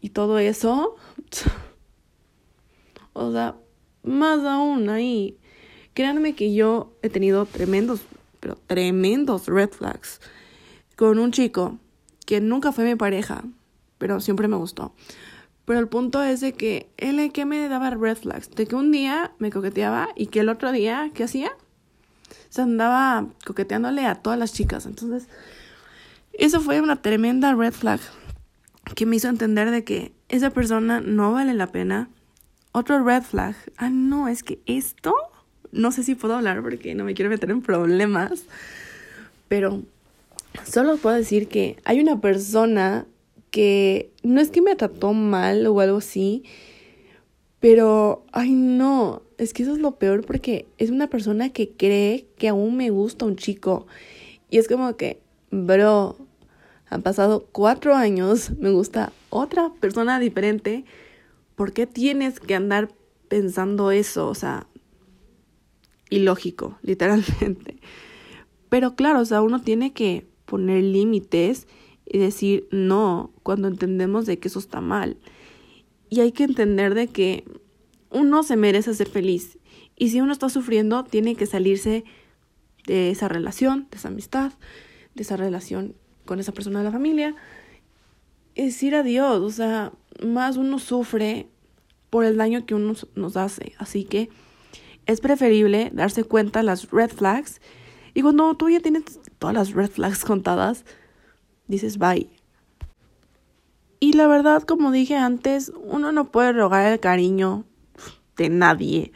y 0.00 0.10
todo 0.10 0.38
eso, 0.38 0.96
o 3.12 3.32
sea, 3.32 3.56
más 4.02 4.44
aún 4.44 4.88
ahí, 4.88 5.36
créanme 5.94 6.34
que 6.34 6.54
yo 6.54 6.92
he 7.02 7.10
tenido 7.10 7.44
tremendos, 7.44 8.00
pero 8.40 8.56
tremendos 8.66 9.46
red 9.46 9.70
flags 9.70 10.20
con 10.94 11.18
un 11.18 11.32
chico 11.32 11.78
que 12.26 12.40
nunca 12.40 12.72
fue 12.72 12.84
mi 12.84 12.96
pareja, 12.96 13.44
pero 13.96 14.20
siempre 14.20 14.48
me 14.48 14.56
gustó. 14.56 14.92
Pero 15.64 15.80
el 15.80 15.88
punto 15.88 16.22
es 16.22 16.40
de 16.40 16.52
que 16.52 16.90
él 16.96 17.32
que 17.32 17.44
me 17.44 17.68
daba 17.68 17.90
red 17.90 18.16
flags, 18.16 18.50
de 18.50 18.66
que 18.66 18.76
un 18.76 18.92
día 18.92 19.32
me 19.38 19.50
coqueteaba 19.50 20.08
y 20.14 20.26
que 20.26 20.40
el 20.40 20.48
otro 20.48 20.70
día, 20.70 21.10
¿qué 21.14 21.24
hacía? 21.24 21.50
Se 22.50 22.62
andaba 22.62 23.26
coqueteándole 23.44 24.06
a 24.06 24.16
todas 24.16 24.38
las 24.38 24.52
chicas. 24.52 24.86
Entonces, 24.86 25.28
eso 26.32 26.60
fue 26.60 26.80
una 26.80 27.02
tremenda 27.02 27.54
red 27.54 27.72
flag 27.72 28.00
que 28.94 29.06
me 29.06 29.16
hizo 29.16 29.28
entender 29.28 29.70
de 29.70 29.82
que 29.82 30.12
esa 30.28 30.50
persona 30.50 31.00
no 31.00 31.32
vale 31.32 31.54
la 31.54 31.66
pena. 31.68 32.08
Otro 32.72 33.02
red 33.02 33.22
flag, 33.22 33.56
ah, 33.76 33.90
no, 33.90 34.28
es 34.28 34.42
que 34.42 34.60
esto, 34.66 35.14
no 35.72 35.90
sé 35.90 36.04
si 36.04 36.14
puedo 36.14 36.36
hablar 36.36 36.62
porque 36.62 36.94
no 36.94 37.04
me 37.04 37.14
quiero 37.14 37.30
meter 37.30 37.50
en 37.50 37.62
problemas, 37.62 38.44
pero 39.48 39.82
solo 40.64 40.96
puedo 40.96 41.16
decir 41.16 41.48
que 41.48 41.76
hay 41.84 42.00
una 42.00 42.20
persona 42.20 43.06
que 43.50 44.12
no 44.22 44.40
es 44.40 44.50
que 44.50 44.62
me 44.62 44.76
trató 44.76 45.12
mal 45.12 45.66
o 45.66 45.80
algo 45.80 45.98
así, 45.98 46.44
pero, 47.60 48.24
ay 48.32 48.52
no, 48.52 49.22
es 49.38 49.52
que 49.52 49.62
eso 49.62 49.72
es 49.72 49.78
lo 49.78 49.98
peor 49.98 50.24
porque 50.24 50.66
es 50.78 50.90
una 50.90 51.08
persona 51.08 51.50
que 51.50 51.70
cree 51.70 52.26
que 52.36 52.48
aún 52.48 52.76
me 52.76 52.90
gusta 52.90 53.24
un 53.24 53.36
chico. 53.36 53.86
Y 54.50 54.58
es 54.58 54.68
como 54.68 54.96
que, 54.96 55.20
bro, 55.50 56.16
han 56.88 57.02
pasado 57.02 57.48
cuatro 57.52 57.94
años, 57.94 58.50
me 58.58 58.70
gusta 58.70 59.12
otra 59.30 59.72
persona 59.80 60.20
diferente. 60.20 60.84
¿Por 61.56 61.72
qué 61.72 61.86
tienes 61.86 62.40
que 62.40 62.54
andar 62.54 62.90
pensando 63.28 63.90
eso? 63.90 64.28
O 64.28 64.34
sea, 64.34 64.66
ilógico, 66.10 66.78
literalmente. 66.82 67.78
Pero 68.68 68.94
claro, 68.94 69.20
o 69.20 69.24
sea, 69.24 69.42
uno 69.42 69.60
tiene 69.62 69.92
que 69.92 70.26
poner 70.46 70.82
límites 70.82 71.66
y 72.06 72.18
decir 72.18 72.68
no 72.70 73.30
cuando 73.42 73.68
entendemos 73.68 74.26
de 74.26 74.38
que 74.38 74.48
eso 74.48 74.58
está 74.58 74.80
mal. 74.80 75.18
Y 76.08 76.20
hay 76.20 76.32
que 76.32 76.44
entender 76.44 76.94
de 76.94 77.08
que 77.08 77.44
uno 78.10 78.42
se 78.42 78.56
merece 78.56 78.94
ser 78.94 79.08
feliz. 79.08 79.58
Y 79.96 80.10
si 80.10 80.20
uno 80.20 80.32
está 80.32 80.48
sufriendo, 80.48 81.04
tiene 81.04 81.34
que 81.34 81.46
salirse 81.46 82.04
de 82.86 83.10
esa 83.10 83.28
relación, 83.28 83.88
de 83.90 83.98
esa 83.98 84.08
amistad, 84.08 84.52
de 85.14 85.22
esa 85.22 85.36
relación 85.36 85.94
con 86.24 86.38
esa 86.40 86.52
persona 86.52 86.78
de 86.78 86.84
la 86.84 86.92
familia. 86.92 87.34
Y 88.54 88.66
decir 88.66 88.94
adiós. 88.94 89.40
O 89.40 89.50
sea, 89.50 89.92
más 90.24 90.56
uno 90.56 90.78
sufre 90.78 91.48
por 92.10 92.24
el 92.24 92.36
daño 92.36 92.66
que 92.66 92.74
uno 92.74 92.94
nos 93.14 93.36
hace. 93.36 93.74
Así 93.78 94.04
que 94.04 94.28
es 95.06 95.20
preferible 95.20 95.90
darse 95.92 96.24
cuenta 96.24 96.62
las 96.62 96.90
red 96.90 97.10
flags. 97.10 97.60
Y 98.14 98.22
cuando 98.22 98.54
tú 98.56 98.68
ya 98.70 98.80
tienes 98.80 99.20
todas 99.38 99.54
las 99.54 99.72
red 99.72 99.90
flags 99.90 100.24
contadas, 100.24 100.84
dices 101.66 101.98
bye. 101.98 102.28
Y 103.98 104.12
la 104.12 104.26
verdad, 104.26 104.62
como 104.62 104.92
dije 104.92 105.16
antes, 105.16 105.72
uno 105.82 106.12
no 106.12 106.30
puede 106.30 106.52
rogar 106.52 106.92
el 106.92 107.00
cariño 107.00 107.64
de 108.36 108.50
nadie 108.50 109.12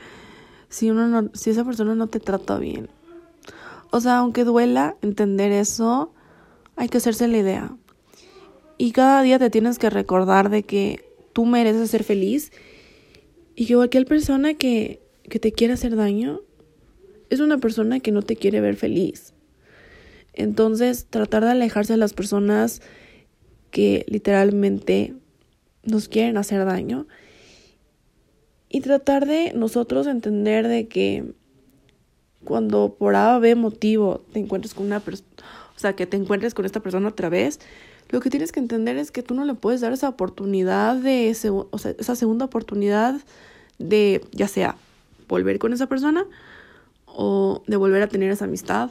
si 0.71 0.89
uno 0.89 1.09
no, 1.09 1.31
si 1.35 1.51
esa 1.51 1.65
persona 1.65 1.95
no 1.95 2.07
te 2.07 2.21
trata 2.21 2.59
bien. 2.59 2.89
O 3.91 4.01
sea, 4.01 4.19
aunque 4.19 4.45
duela 4.45 4.97
entender 5.03 5.53
eso, 5.53 6.15
hay 6.77 6.89
que 6.89 6.99
hacerse 6.99 7.29
la 7.29 7.39
idea. 7.39 7.77
Y 8.79 8.93
cada 8.93 9.21
día 9.21 9.39
te 9.39 9.51
tienes 9.51 9.79
que 9.79 9.91
recordar 9.91 10.49
de 10.49 10.63
que 10.63 11.05
tú 11.33 11.45
mereces 11.45 11.91
ser 11.91 12.05
feliz 12.05 12.53
y 13.55 13.67
que 13.67 13.75
cualquier 13.75 14.07
persona 14.07 14.55
que, 14.55 15.03
que 15.29 15.39
te 15.39 15.53
quiera 15.53 15.75
hacer 15.75 15.97
daño 15.97 16.41
es 17.29 17.41
una 17.41 17.59
persona 17.59 18.01
que 18.01 18.13
no 18.13 18.23
te 18.23 18.37
quiere 18.37 18.61
ver 18.61 18.77
feliz. 18.77 19.35
Entonces, 20.33 21.07
tratar 21.09 21.45
de 21.45 21.51
alejarse 21.51 21.95
de 21.95 21.99
las 21.99 22.13
personas 22.13 22.81
que 23.71 24.05
literalmente 24.09 25.15
nos 25.83 26.09
quieren 26.09 26.37
hacer 26.37 26.65
daño 26.65 27.07
y 28.69 28.81
tratar 28.81 29.27
de 29.27 29.53
nosotros 29.55 30.07
entender 30.07 30.69
de 30.69 30.89
que 30.89 31.35
cuando 32.45 32.95
por 32.99 33.17
A 33.17 33.37
o 33.37 33.41
B 33.41 33.55
motivo 33.55 34.25
te 34.33 34.39
encuentres 34.39 34.75
con 34.75 34.87
una 34.87 35.01
persona, 35.01 35.29
o 35.77 35.79
sea, 35.79 35.95
que 35.95 36.07
te 36.07 36.17
encuentres 36.17 36.55
con 36.55 36.65
esta 36.65 36.81
persona 36.81 37.09
otra 37.09 37.29
vez, 37.29 37.61
lo 38.11 38.21
que 38.21 38.31
tienes 38.31 38.53
que 38.53 38.61
entender 38.61 38.97
es 38.97 39.11
que 39.11 39.23
tú 39.23 39.35
no 39.35 39.45
le 39.45 39.55
puedes 39.55 39.81
dar 39.81 39.93
esa 39.93 40.09
oportunidad 40.09 40.97
de, 40.97 41.37
o 41.71 41.79
sea, 41.79 41.95
esa 41.99 42.17
segunda 42.17 42.45
oportunidad 42.47 43.21
de, 43.79 44.25
ya 44.33 44.49
sea, 44.49 44.77
volver 45.29 45.59
con 45.59 45.73
esa 45.73 45.87
persona 45.87 46.27
o 47.07 47.63
de 47.67 47.77
volver 47.77 48.03
a 48.03 48.09
tener 48.09 48.31
esa 48.31 48.47
amistad 48.47 48.91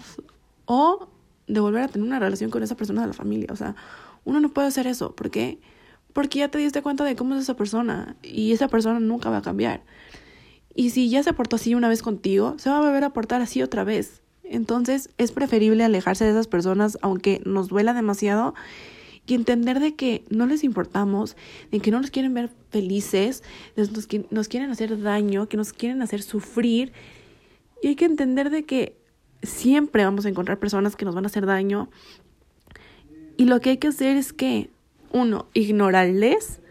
o 0.66 1.10
de 1.50 1.60
volver 1.60 1.84
a 1.84 1.88
tener 1.88 2.08
una 2.08 2.20
relación 2.20 2.52
con 2.52 2.64
esa 2.64 2.76
persona 2.76 3.02
de 3.02 3.08
la 3.08 3.14
familia. 3.14 3.48
O 3.52 3.56
sea, 3.56 3.76
uno 4.24 4.40
no 4.40 4.50
puede 4.50 4.68
hacer 4.68 4.88
eso. 4.88 5.16
¿Por 5.16 5.32
qué? 5.32 5.60
Porque 6.14 6.40
ya 6.40 6.50
te 6.50 6.60
diste 6.60 6.82
cuenta 6.82 7.04
de 7.04 7.16
cómo 7.16 7.36
es 7.36 7.42
esa 7.42 7.56
persona 7.56 8.16
y 8.24 8.54
esa 8.54 8.68
persona 8.68 9.00
nunca 9.00 9.30
va 9.30 9.38
a 9.38 9.42
cambiar. 9.42 9.84
Y 10.76 10.92
si 10.92 11.10
ya 11.10 11.24
se 11.24 11.34
portó 11.34 11.58
así 11.58 11.76
una 11.76 11.90
vez 11.90 12.02
contigo, 12.02 12.56
se 12.58 12.70
va 12.70 12.78
a 12.78 12.82
volver 12.82 13.04
a 13.04 13.10
portar 13.10 13.42
así 13.42 13.62
otra 13.62 13.84
vez. 13.84 14.22
Entonces 14.44 15.10
es 15.18 15.32
preferible 15.32 15.84
alejarse 15.84 16.24
de 16.24 16.32
esas 16.32 16.48
personas 16.48 16.98
aunque 17.02 17.42
nos 17.46 17.68
duela 17.68 17.94
demasiado 17.94 18.54
y 19.26 19.34
entender 19.34 19.80
de 19.80 19.96
que 19.96 20.24
no 20.30 20.46
les 20.46 20.64
importamos, 20.64 21.36
de 21.72 21.80
que 21.80 21.92
no 21.92 22.00
nos 22.00 22.12
quieren 22.12 22.34
ver 22.34 22.50
felices, 22.70 23.44
nos, 23.76 23.92
nos 24.32 24.48
quieren 24.48 24.72
hacer 24.72 25.02
daño, 25.02 25.48
que 25.48 25.58
nos 25.58 25.74
quieren 25.74 26.02
hacer 26.02 26.22
sufrir. 26.22 26.94
Y 27.82 27.90
hay 27.90 27.96
que 27.96 28.06
entender 28.06 28.50
de 28.50 28.66
que 28.66 28.99
siempre 29.44 30.04
vamos 30.04 30.26
a 30.26 30.30
encontrar 30.30 30.60
personas 30.60 30.96
que 30.96 31.06
nos 31.06 31.16
van 31.16 31.26
a 31.26 31.28
hacer 31.28 31.46
daño. 31.46 31.90
Y 33.38 33.46
lo 33.46 33.60
que 33.60 33.72
hay 33.72 33.78
que 33.78 33.88
hacer 33.88 34.18
es 34.18 34.34
que, 34.34 34.70
uno, 35.12 35.48
ignorarles, 35.54 36.62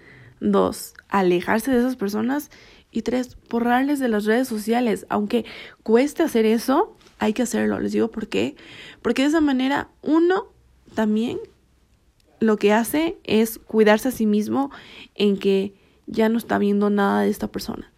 dos, 0.40 0.94
alejarse 1.08 1.70
de 1.70 1.78
esas 1.78 1.96
personas 1.96 2.50
y 2.90 3.02
tres, 3.02 3.36
borrarles 3.48 3.98
de 3.98 4.08
las 4.08 4.24
redes 4.24 4.48
sociales. 4.48 5.06
Aunque 5.08 5.44
cueste 5.82 6.22
hacer 6.22 6.46
eso, 6.46 6.96
hay 7.18 7.32
que 7.32 7.42
hacerlo. 7.42 7.80
Les 7.80 7.92
digo 7.92 8.08
por 8.10 8.28
qué. 8.28 8.56
Porque 9.02 9.22
de 9.22 9.28
esa 9.28 9.40
manera, 9.40 9.88
uno 10.02 10.48
también 10.94 11.38
lo 12.40 12.56
que 12.56 12.72
hace 12.72 13.18
es 13.24 13.58
cuidarse 13.58 14.08
a 14.08 14.12
sí 14.12 14.26
mismo 14.26 14.70
en 15.14 15.38
que 15.38 15.74
ya 16.06 16.28
no 16.28 16.38
está 16.38 16.58
viendo 16.58 16.90
nada 16.90 17.22
de 17.22 17.30
esta 17.30 17.48
persona. 17.48 17.92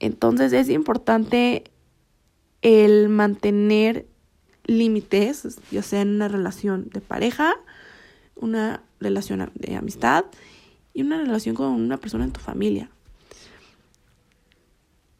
Entonces 0.00 0.52
es 0.52 0.68
importante 0.68 1.64
el 2.64 3.10
mantener 3.10 4.06
límites, 4.64 5.60
ya 5.70 5.82
sea 5.82 6.00
en 6.00 6.08
una 6.08 6.28
relación 6.28 6.88
de 6.88 7.02
pareja, 7.02 7.54
una 8.34 8.82
relación 9.00 9.50
de 9.54 9.76
amistad 9.76 10.24
y 10.94 11.02
una 11.02 11.18
relación 11.18 11.54
con 11.54 11.66
una 11.66 11.98
persona 11.98 12.24
en 12.24 12.32
tu 12.32 12.40
familia. 12.40 12.90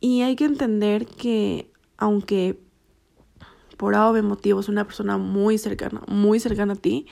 Y 0.00 0.22
hay 0.22 0.36
que 0.36 0.46
entender 0.46 1.06
que 1.06 1.70
aunque 1.98 2.58
por 3.76 3.94
A 3.94 4.08
o 4.08 4.14
B 4.14 4.22
motivo 4.22 4.60
es 4.60 4.70
una 4.70 4.86
persona 4.86 5.18
muy 5.18 5.58
cercana, 5.58 6.02
muy 6.08 6.40
cercana 6.40 6.72
a 6.72 6.76
ti, 6.76 7.06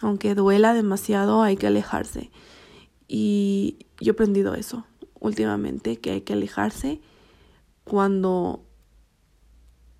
aunque 0.00 0.36
duela 0.36 0.74
demasiado, 0.74 1.42
hay 1.42 1.56
que 1.56 1.66
alejarse. 1.66 2.30
Y 3.08 3.78
yo 4.00 4.12
he 4.12 4.14
aprendido 4.14 4.54
eso 4.54 4.86
últimamente, 5.18 5.96
que 5.96 6.12
hay 6.12 6.20
que 6.20 6.34
alejarse 6.34 7.00
cuando 7.84 8.64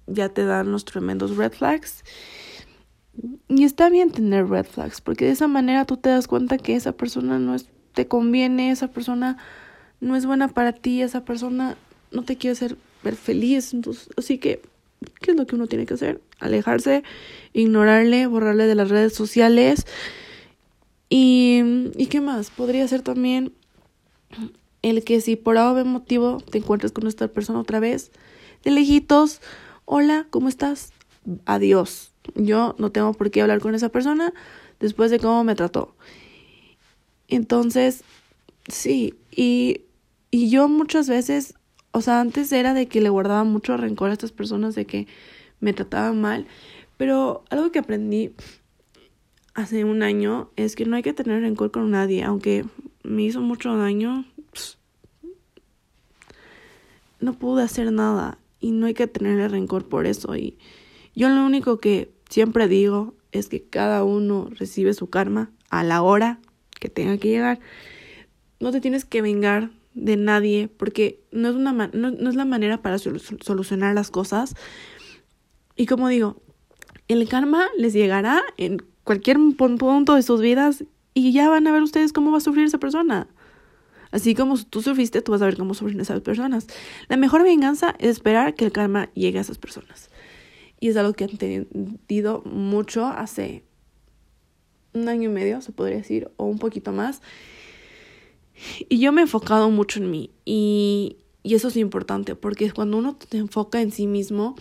ya 0.06 0.28
te 0.28 0.44
dan 0.44 0.72
los 0.72 0.84
tremendos 0.84 1.36
red 1.36 1.52
flags. 1.52 2.04
Y 3.48 3.64
está 3.64 3.90
bien 3.90 4.10
tener 4.10 4.48
red 4.48 4.64
flags, 4.64 5.00
porque 5.00 5.26
de 5.26 5.32
esa 5.32 5.46
manera 5.46 5.84
tú 5.84 5.96
te 5.96 6.08
das 6.08 6.26
cuenta 6.26 6.58
que 6.58 6.74
esa 6.74 6.92
persona 6.92 7.38
no 7.38 7.54
es, 7.54 7.68
te 7.92 8.08
conviene, 8.08 8.70
esa 8.70 8.88
persona 8.88 9.36
no 10.00 10.16
es 10.16 10.24
buena 10.24 10.48
para 10.48 10.72
ti, 10.72 11.02
esa 11.02 11.24
persona 11.24 11.76
no 12.10 12.22
te 12.22 12.36
quiere 12.36 12.52
hacer 12.52 12.76
ver 13.02 13.16
feliz. 13.16 13.74
Así 14.16 14.38
que, 14.38 14.62
¿qué 15.20 15.32
es 15.32 15.36
lo 15.36 15.46
que 15.46 15.56
uno 15.56 15.66
tiene 15.66 15.84
que 15.84 15.94
hacer? 15.94 16.20
Alejarse, 16.40 17.04
ignorarle, 17.52 18.26
borrarle 18.26 18.66
de 18.66 18.74
las 18.74 18.88
redes 18.88 19.14
sociales. 19.14 19.86
Y, 21.10 21.90
¿y 21.96 22.06
qué 22.06 22.22
más? 22.22 22.50
Podría 22.50 22.88
ser 22.88 23.02
también 23.02 23.52
el 24.82 25.04
que 25.04 25.20
si 25.20 25.36
por 25.36 25.58
algún 25.58 25.92
motivo 25.92 26.38
te 26.50 26.58
encuentras 26.58 26.92
con 26.92 27.06
esta 27.06 27.28
persona 27.28 27.60
otra 27.60 27.80
vez, 27.80 28.10
de 28.64 28.70
lejitos, 28.70 29.40
hola, 29.84 30.26
¿cómo 30.30 30.48
estás? 30.48 30.92
Adiós. 31.46 32.12
Yo 32.34 32.74
no 32.78 32.92
tengo 32.92 33.12
por 33.14 33.30
qué 33.30 33.42
hablar 33.42 33.60
con 33.60 33.74
esa 33.74 33.88
persona 33.88 34.32
después 34.80 35.10
de 35.10 35.18
cómo 35.18 35.44
me 35.44 35.54
trató. 35.54 35.94
Entonces, 37.28 38.04
sí, 38.68 39.14
y, 39.30 39.82
y 40.30 40.50
yo 40.50 40.68
muchas 40.68 41.08
veces, 41.08 41.54
o 41.92 42.00
sea, 42.00 42.20
antes 42.20 42.52
era 42.52 42.74
de 42.74 42.86
que 42.86 43.00
le 43.00 43.08
guardaba 43.08 43.44
mucho 43.44 43.76
rencor 43.76 44.10
a 44.10 44.12
estas 44.12 44.32
personas 44.32 44.74
de 44.74 44.84
que 44.84 45.06
me 45.60 45.72
trataban 45.72 46.20
mal, 46.20 46.46
Pero 46.98 47.44
algo 47.50 47.72
que 47.72 47.78
aprendí 47.78 48.32
hace 49.54 49.84
un 49.84 50.02
año 50.02 50.50
es 50.56 50.76
que 50.76 50.84
no 50.84 50.96
hay 50.96 51.02
que 51.02 51.12
tener 51.12 51.40
rencor 51.40 51.70
con 51.70 51.90
nadie, 51.90 52.22
aunque 52.22 52.64
me 53.02 53.22
hizo 53.22 53.40
mucho 53.40 53.76
daño. 53.76 54.24
No 57.22 57.32
pude 57.38 57.62
hacer 57.62 57.92
nada 57.92 58.38
y 58.60 58.72
no 58.72 58.86
hay 58.86 58.94
que 58.94 59.06
tenerle 59.06 59.48
rencor 59.48 59.88
por 59.88 60.06
eso. 60.06 60.36
Y 60.36 60.58
yo 61.14 61.28
lo 61.28 61.44
único 61.44 61.78
que 61.78 62.12
siempre 62.28 62.68
digo 62.68 63.14
es 63.32 63.48
que 63.48 63.62
cada 63.62 64.04
uno 64.04 64.48
recibe 64.58 64.92
su 64.92 65.08
karma 65.08 65.50
a 65.70 65.82
la 65.84 66.02
hora 66.02 66.38
que 66.78 66.88
tenga 66.88 67.16
que 67.16 67.28
llegar. 67.28 67.60
No 68.60 68.70
te 68.70 68.80
tienes 68.80 69.04
que 69.04 69.22
vengar 69.22 69.70
de 69.94 70.16
nadie 70.16 70.68
porque 70.68 71.22
no 71.32 71.48
es, 71.48 71.54
una 71.54 71.72
no, 71.72 72.10
no 72.10 72.30
es 72.30 72.36
la 72.36 72.44
manera 72.44 72.82
para 72.82 72.98
solucionar 72.98 73.94
las 73.94 74.10
cosas. 74.10 74.54
Y 75.76 75.86
como 75.86 76.08
digo, 76.08 76.42
el 77.08 77.28
karma 77.28 77.66
les 77.76 77.92
llegará 77.92 78.42
en 78.56 78.82
cualquier 79.04 79.38
punto 79.56 80.14
de 80.14 80.22
sus 80.22 80.40
vidas 80.40 80.84
y 81.14 81.32
ya 81.32 81.48
van 81.48 81.66
a 81.66 81.72
ver 81.72 81.82
ustedes 81.82 82.12
cómo 82.12 82.30
va 82.30 82.38
a 82.38 82.40
sufrir 82.40 82.66
esa 82.66 82.78
persona. 82.78 83.28
Así 84.12 84.34
como 84.34 84.62
tú 84.62 84.82
sufriste, 84.82 85.22
tú 85.22 85.32
vas 85.32 85.42
a 85.42 85.46
ver 85.46 85.56
cómo 85.56 85.74
sufren 85.74 85.98
esas 85.98 86.20
personas. 86.20 86.66
La 87.08 87.16
mejor 87.16 87.42
venganza 87.42 87.96
es 87.98 88.10
esperar 88.10 88.54
que 88.54 88.66
el 88.66 88.72
karma 88.72 89.10
llegue 89.14 89.38
a 89.38 89.40
esas 89.40 89.58
personas. 89.58 90.10
Y 90.78 90.88
es 90.88 90.96
algo 90.96 91.14
que 91.14 91.24
he 91.24 91.30
entendido 91.30 92.42
mucho 92.44 93.06
hace 93.06 93.64
un 94.92 95.08
año 95.08 95.30
y 95.30 95.32
medio, 95.32 95.62
se 95.62 95.72
podría 95.72 95.96
decir, 95.96 96.30
o 96.36 96.44
un 96.44 96.58
poquito 96.58 96.92
más. 96.92 97.22
Y 98.88 98.98
yo 98.98 99.12
me 99.12 99.22
he 99.22 99.24
enfocado 99.24 99.70
mucho 99.70 99.98
en 99.98 100.10
mí. 100.10 100.30
Y, 100.44 101.16
y 101.42 101.54
eso 101.54 101.68
es 101.68 101.76
importante, 101.76 102.34
porque 102.36 102.70
cuando 102.70 102.98
uno 102.98 103.16
te 103.16 103.38
enfoca 103.38 103.80
en 103.80 103.90
sí 103.90 104.06
mismo, 104.06 104.56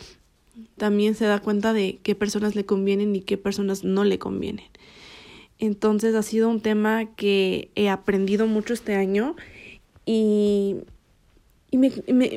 también 0.77 1.13
se 1.15 1.25
da 1.25 1.39
cuenta 1.39 1.73
de 1.73 1.99
qué 2.01 2.15
personas 2.15 2.55
le 2.55 2.65
convienen 2.65 3.15
y 3.15 3.21
qué 3.21 3.37
personas 3.37 3.83
no 3.83 4.05
le 4.05 4.17
convienen. 4.17 4.65
Entonces 5.61 6.15
ha 6.15 6.23
sido 6.23 6.49
un 6.49 6.59
tema 6.59 7.05
que 7.15 7.69
he 7.75 7.87
aprendido 7.87 8.47
mucho 8.47 8.73
este 8.73 8.95
año 8.95 9.35
y, 10.07 10.77
y, 11.69 11.77
me, 11.77 11.91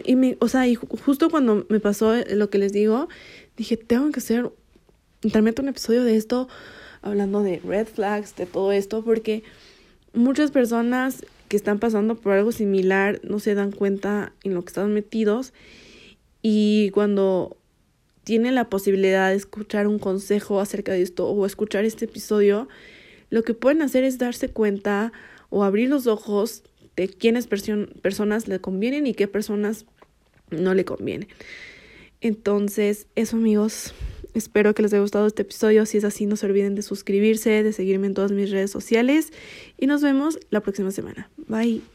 y 0.04 0.14
me, 0.14 0.36
o 0.40 0.48
sea, 0.48 0.68
y 0.68 0.74
justo 0.74 1.30
cuando 1.30 1.64
me 1.70 1.80
pasó 1.80 2.14
lo 2.30 2.50
que 2.50 2.58
les 2.58 2.74
digo, 2.74 3.08
dije, 3.56 3.78
tengo 3.78 4.12
que 4.12 4.20
hacer, 4.20 4.52
realmente 5.22 5.62
un 5.62 5.68
episodio 5.68 6.04
de 6.04 6.16
esto, 6.16 6.48
hablando 7.00 7.42
de 7.42 7.60
red 7.64 7.86
flags, 7.86 8.36
de 8.36 8.44
todo 8.44 8.72
esto, 8.72 9.02
porque 9.02 9.42
muchas 10.12 10.50
personas 10.50 11.24
que 11.48 11.56
están 11.56 11.78
pasando 11.78 12.16
por 12.16 12.34
algo 12.34 12.52
similar 12.52 13.22
no 13.24 13.38
se 13.38 13.54
dan 13.54 13.72
cuenta 13.72 14.34
en 14.42 14.52
lo 14.52 14.62
que 14.62 14.68
están 14.68 14.92
metidos 14.92 15.54
y 16.42 16.90
cuando 16.90 17.56
tienen 18.22 18.54
la 18.54 18.68
posibilidad 18.68 19.30
de 19.30 19.36
escuchar 19.36 19.86
un 19.86 19.98
consejo 19.98 20.60
acerca 20.60 20.92
de 20.92 21.00
esto 21.00 21.26
o 21.26 21.46
escuchar 21.46 21.86
este 21.86 22.04
episodio, 22.04 22.68
lo 23.34 23.42
que 23.42 23.52
pueden 23.52 23.82
hacer 23.82 24.04
es 24.04 24.16
darse 24.16 24.48
cuenta 24.48 25.12
o 25.50 25.64
abrir 25.64 25.88
los 25.88 26.06
ojos 26.06 26.62
de 26.94 27.08
quiénes 27.08 27.48
personas 27.48 28.46
le 28.46 28.60
convienen 28.60 29.08
y 29.08 29.14
qué 29.14 29.26
personas 29.26 29.86
no 30.50 30.72
le 30.72 30.84
convienen. 30.84 31.26
Entonces, 32.20 33.08
eso 33.16 33.36
amigos, 33.36 33.92
espero 34.34 34.72
que 34.72 34.82
les 34.82 34.92
haya 34.92 35.02
gustado 35.02 35.26
este 35.26 35.42
episodio. 35.42 35.84
Si 35.84 35.98
es 35.98 36.04
así, 36.04 36.26
no 36.26 36.36
se 36.36 36.46
olviden 36.46 36.76
de 36.76 36.82
suscribirse, 36.82 37.64
de 37.64 37.72
seguirme 37.72 38.06
en 38.06 38.14
todas 38.14 38.30
mis 38.30 38.52
redes 38.52 38.70
sociales 38.70 39.32
y 39.78 39.88
nos 39.88 40.00
vemos 40.00 40.38
la 40.50 40.60
próxima 40.60 40.92
semana. 40.92 41.28
Bye. 41.48 41.93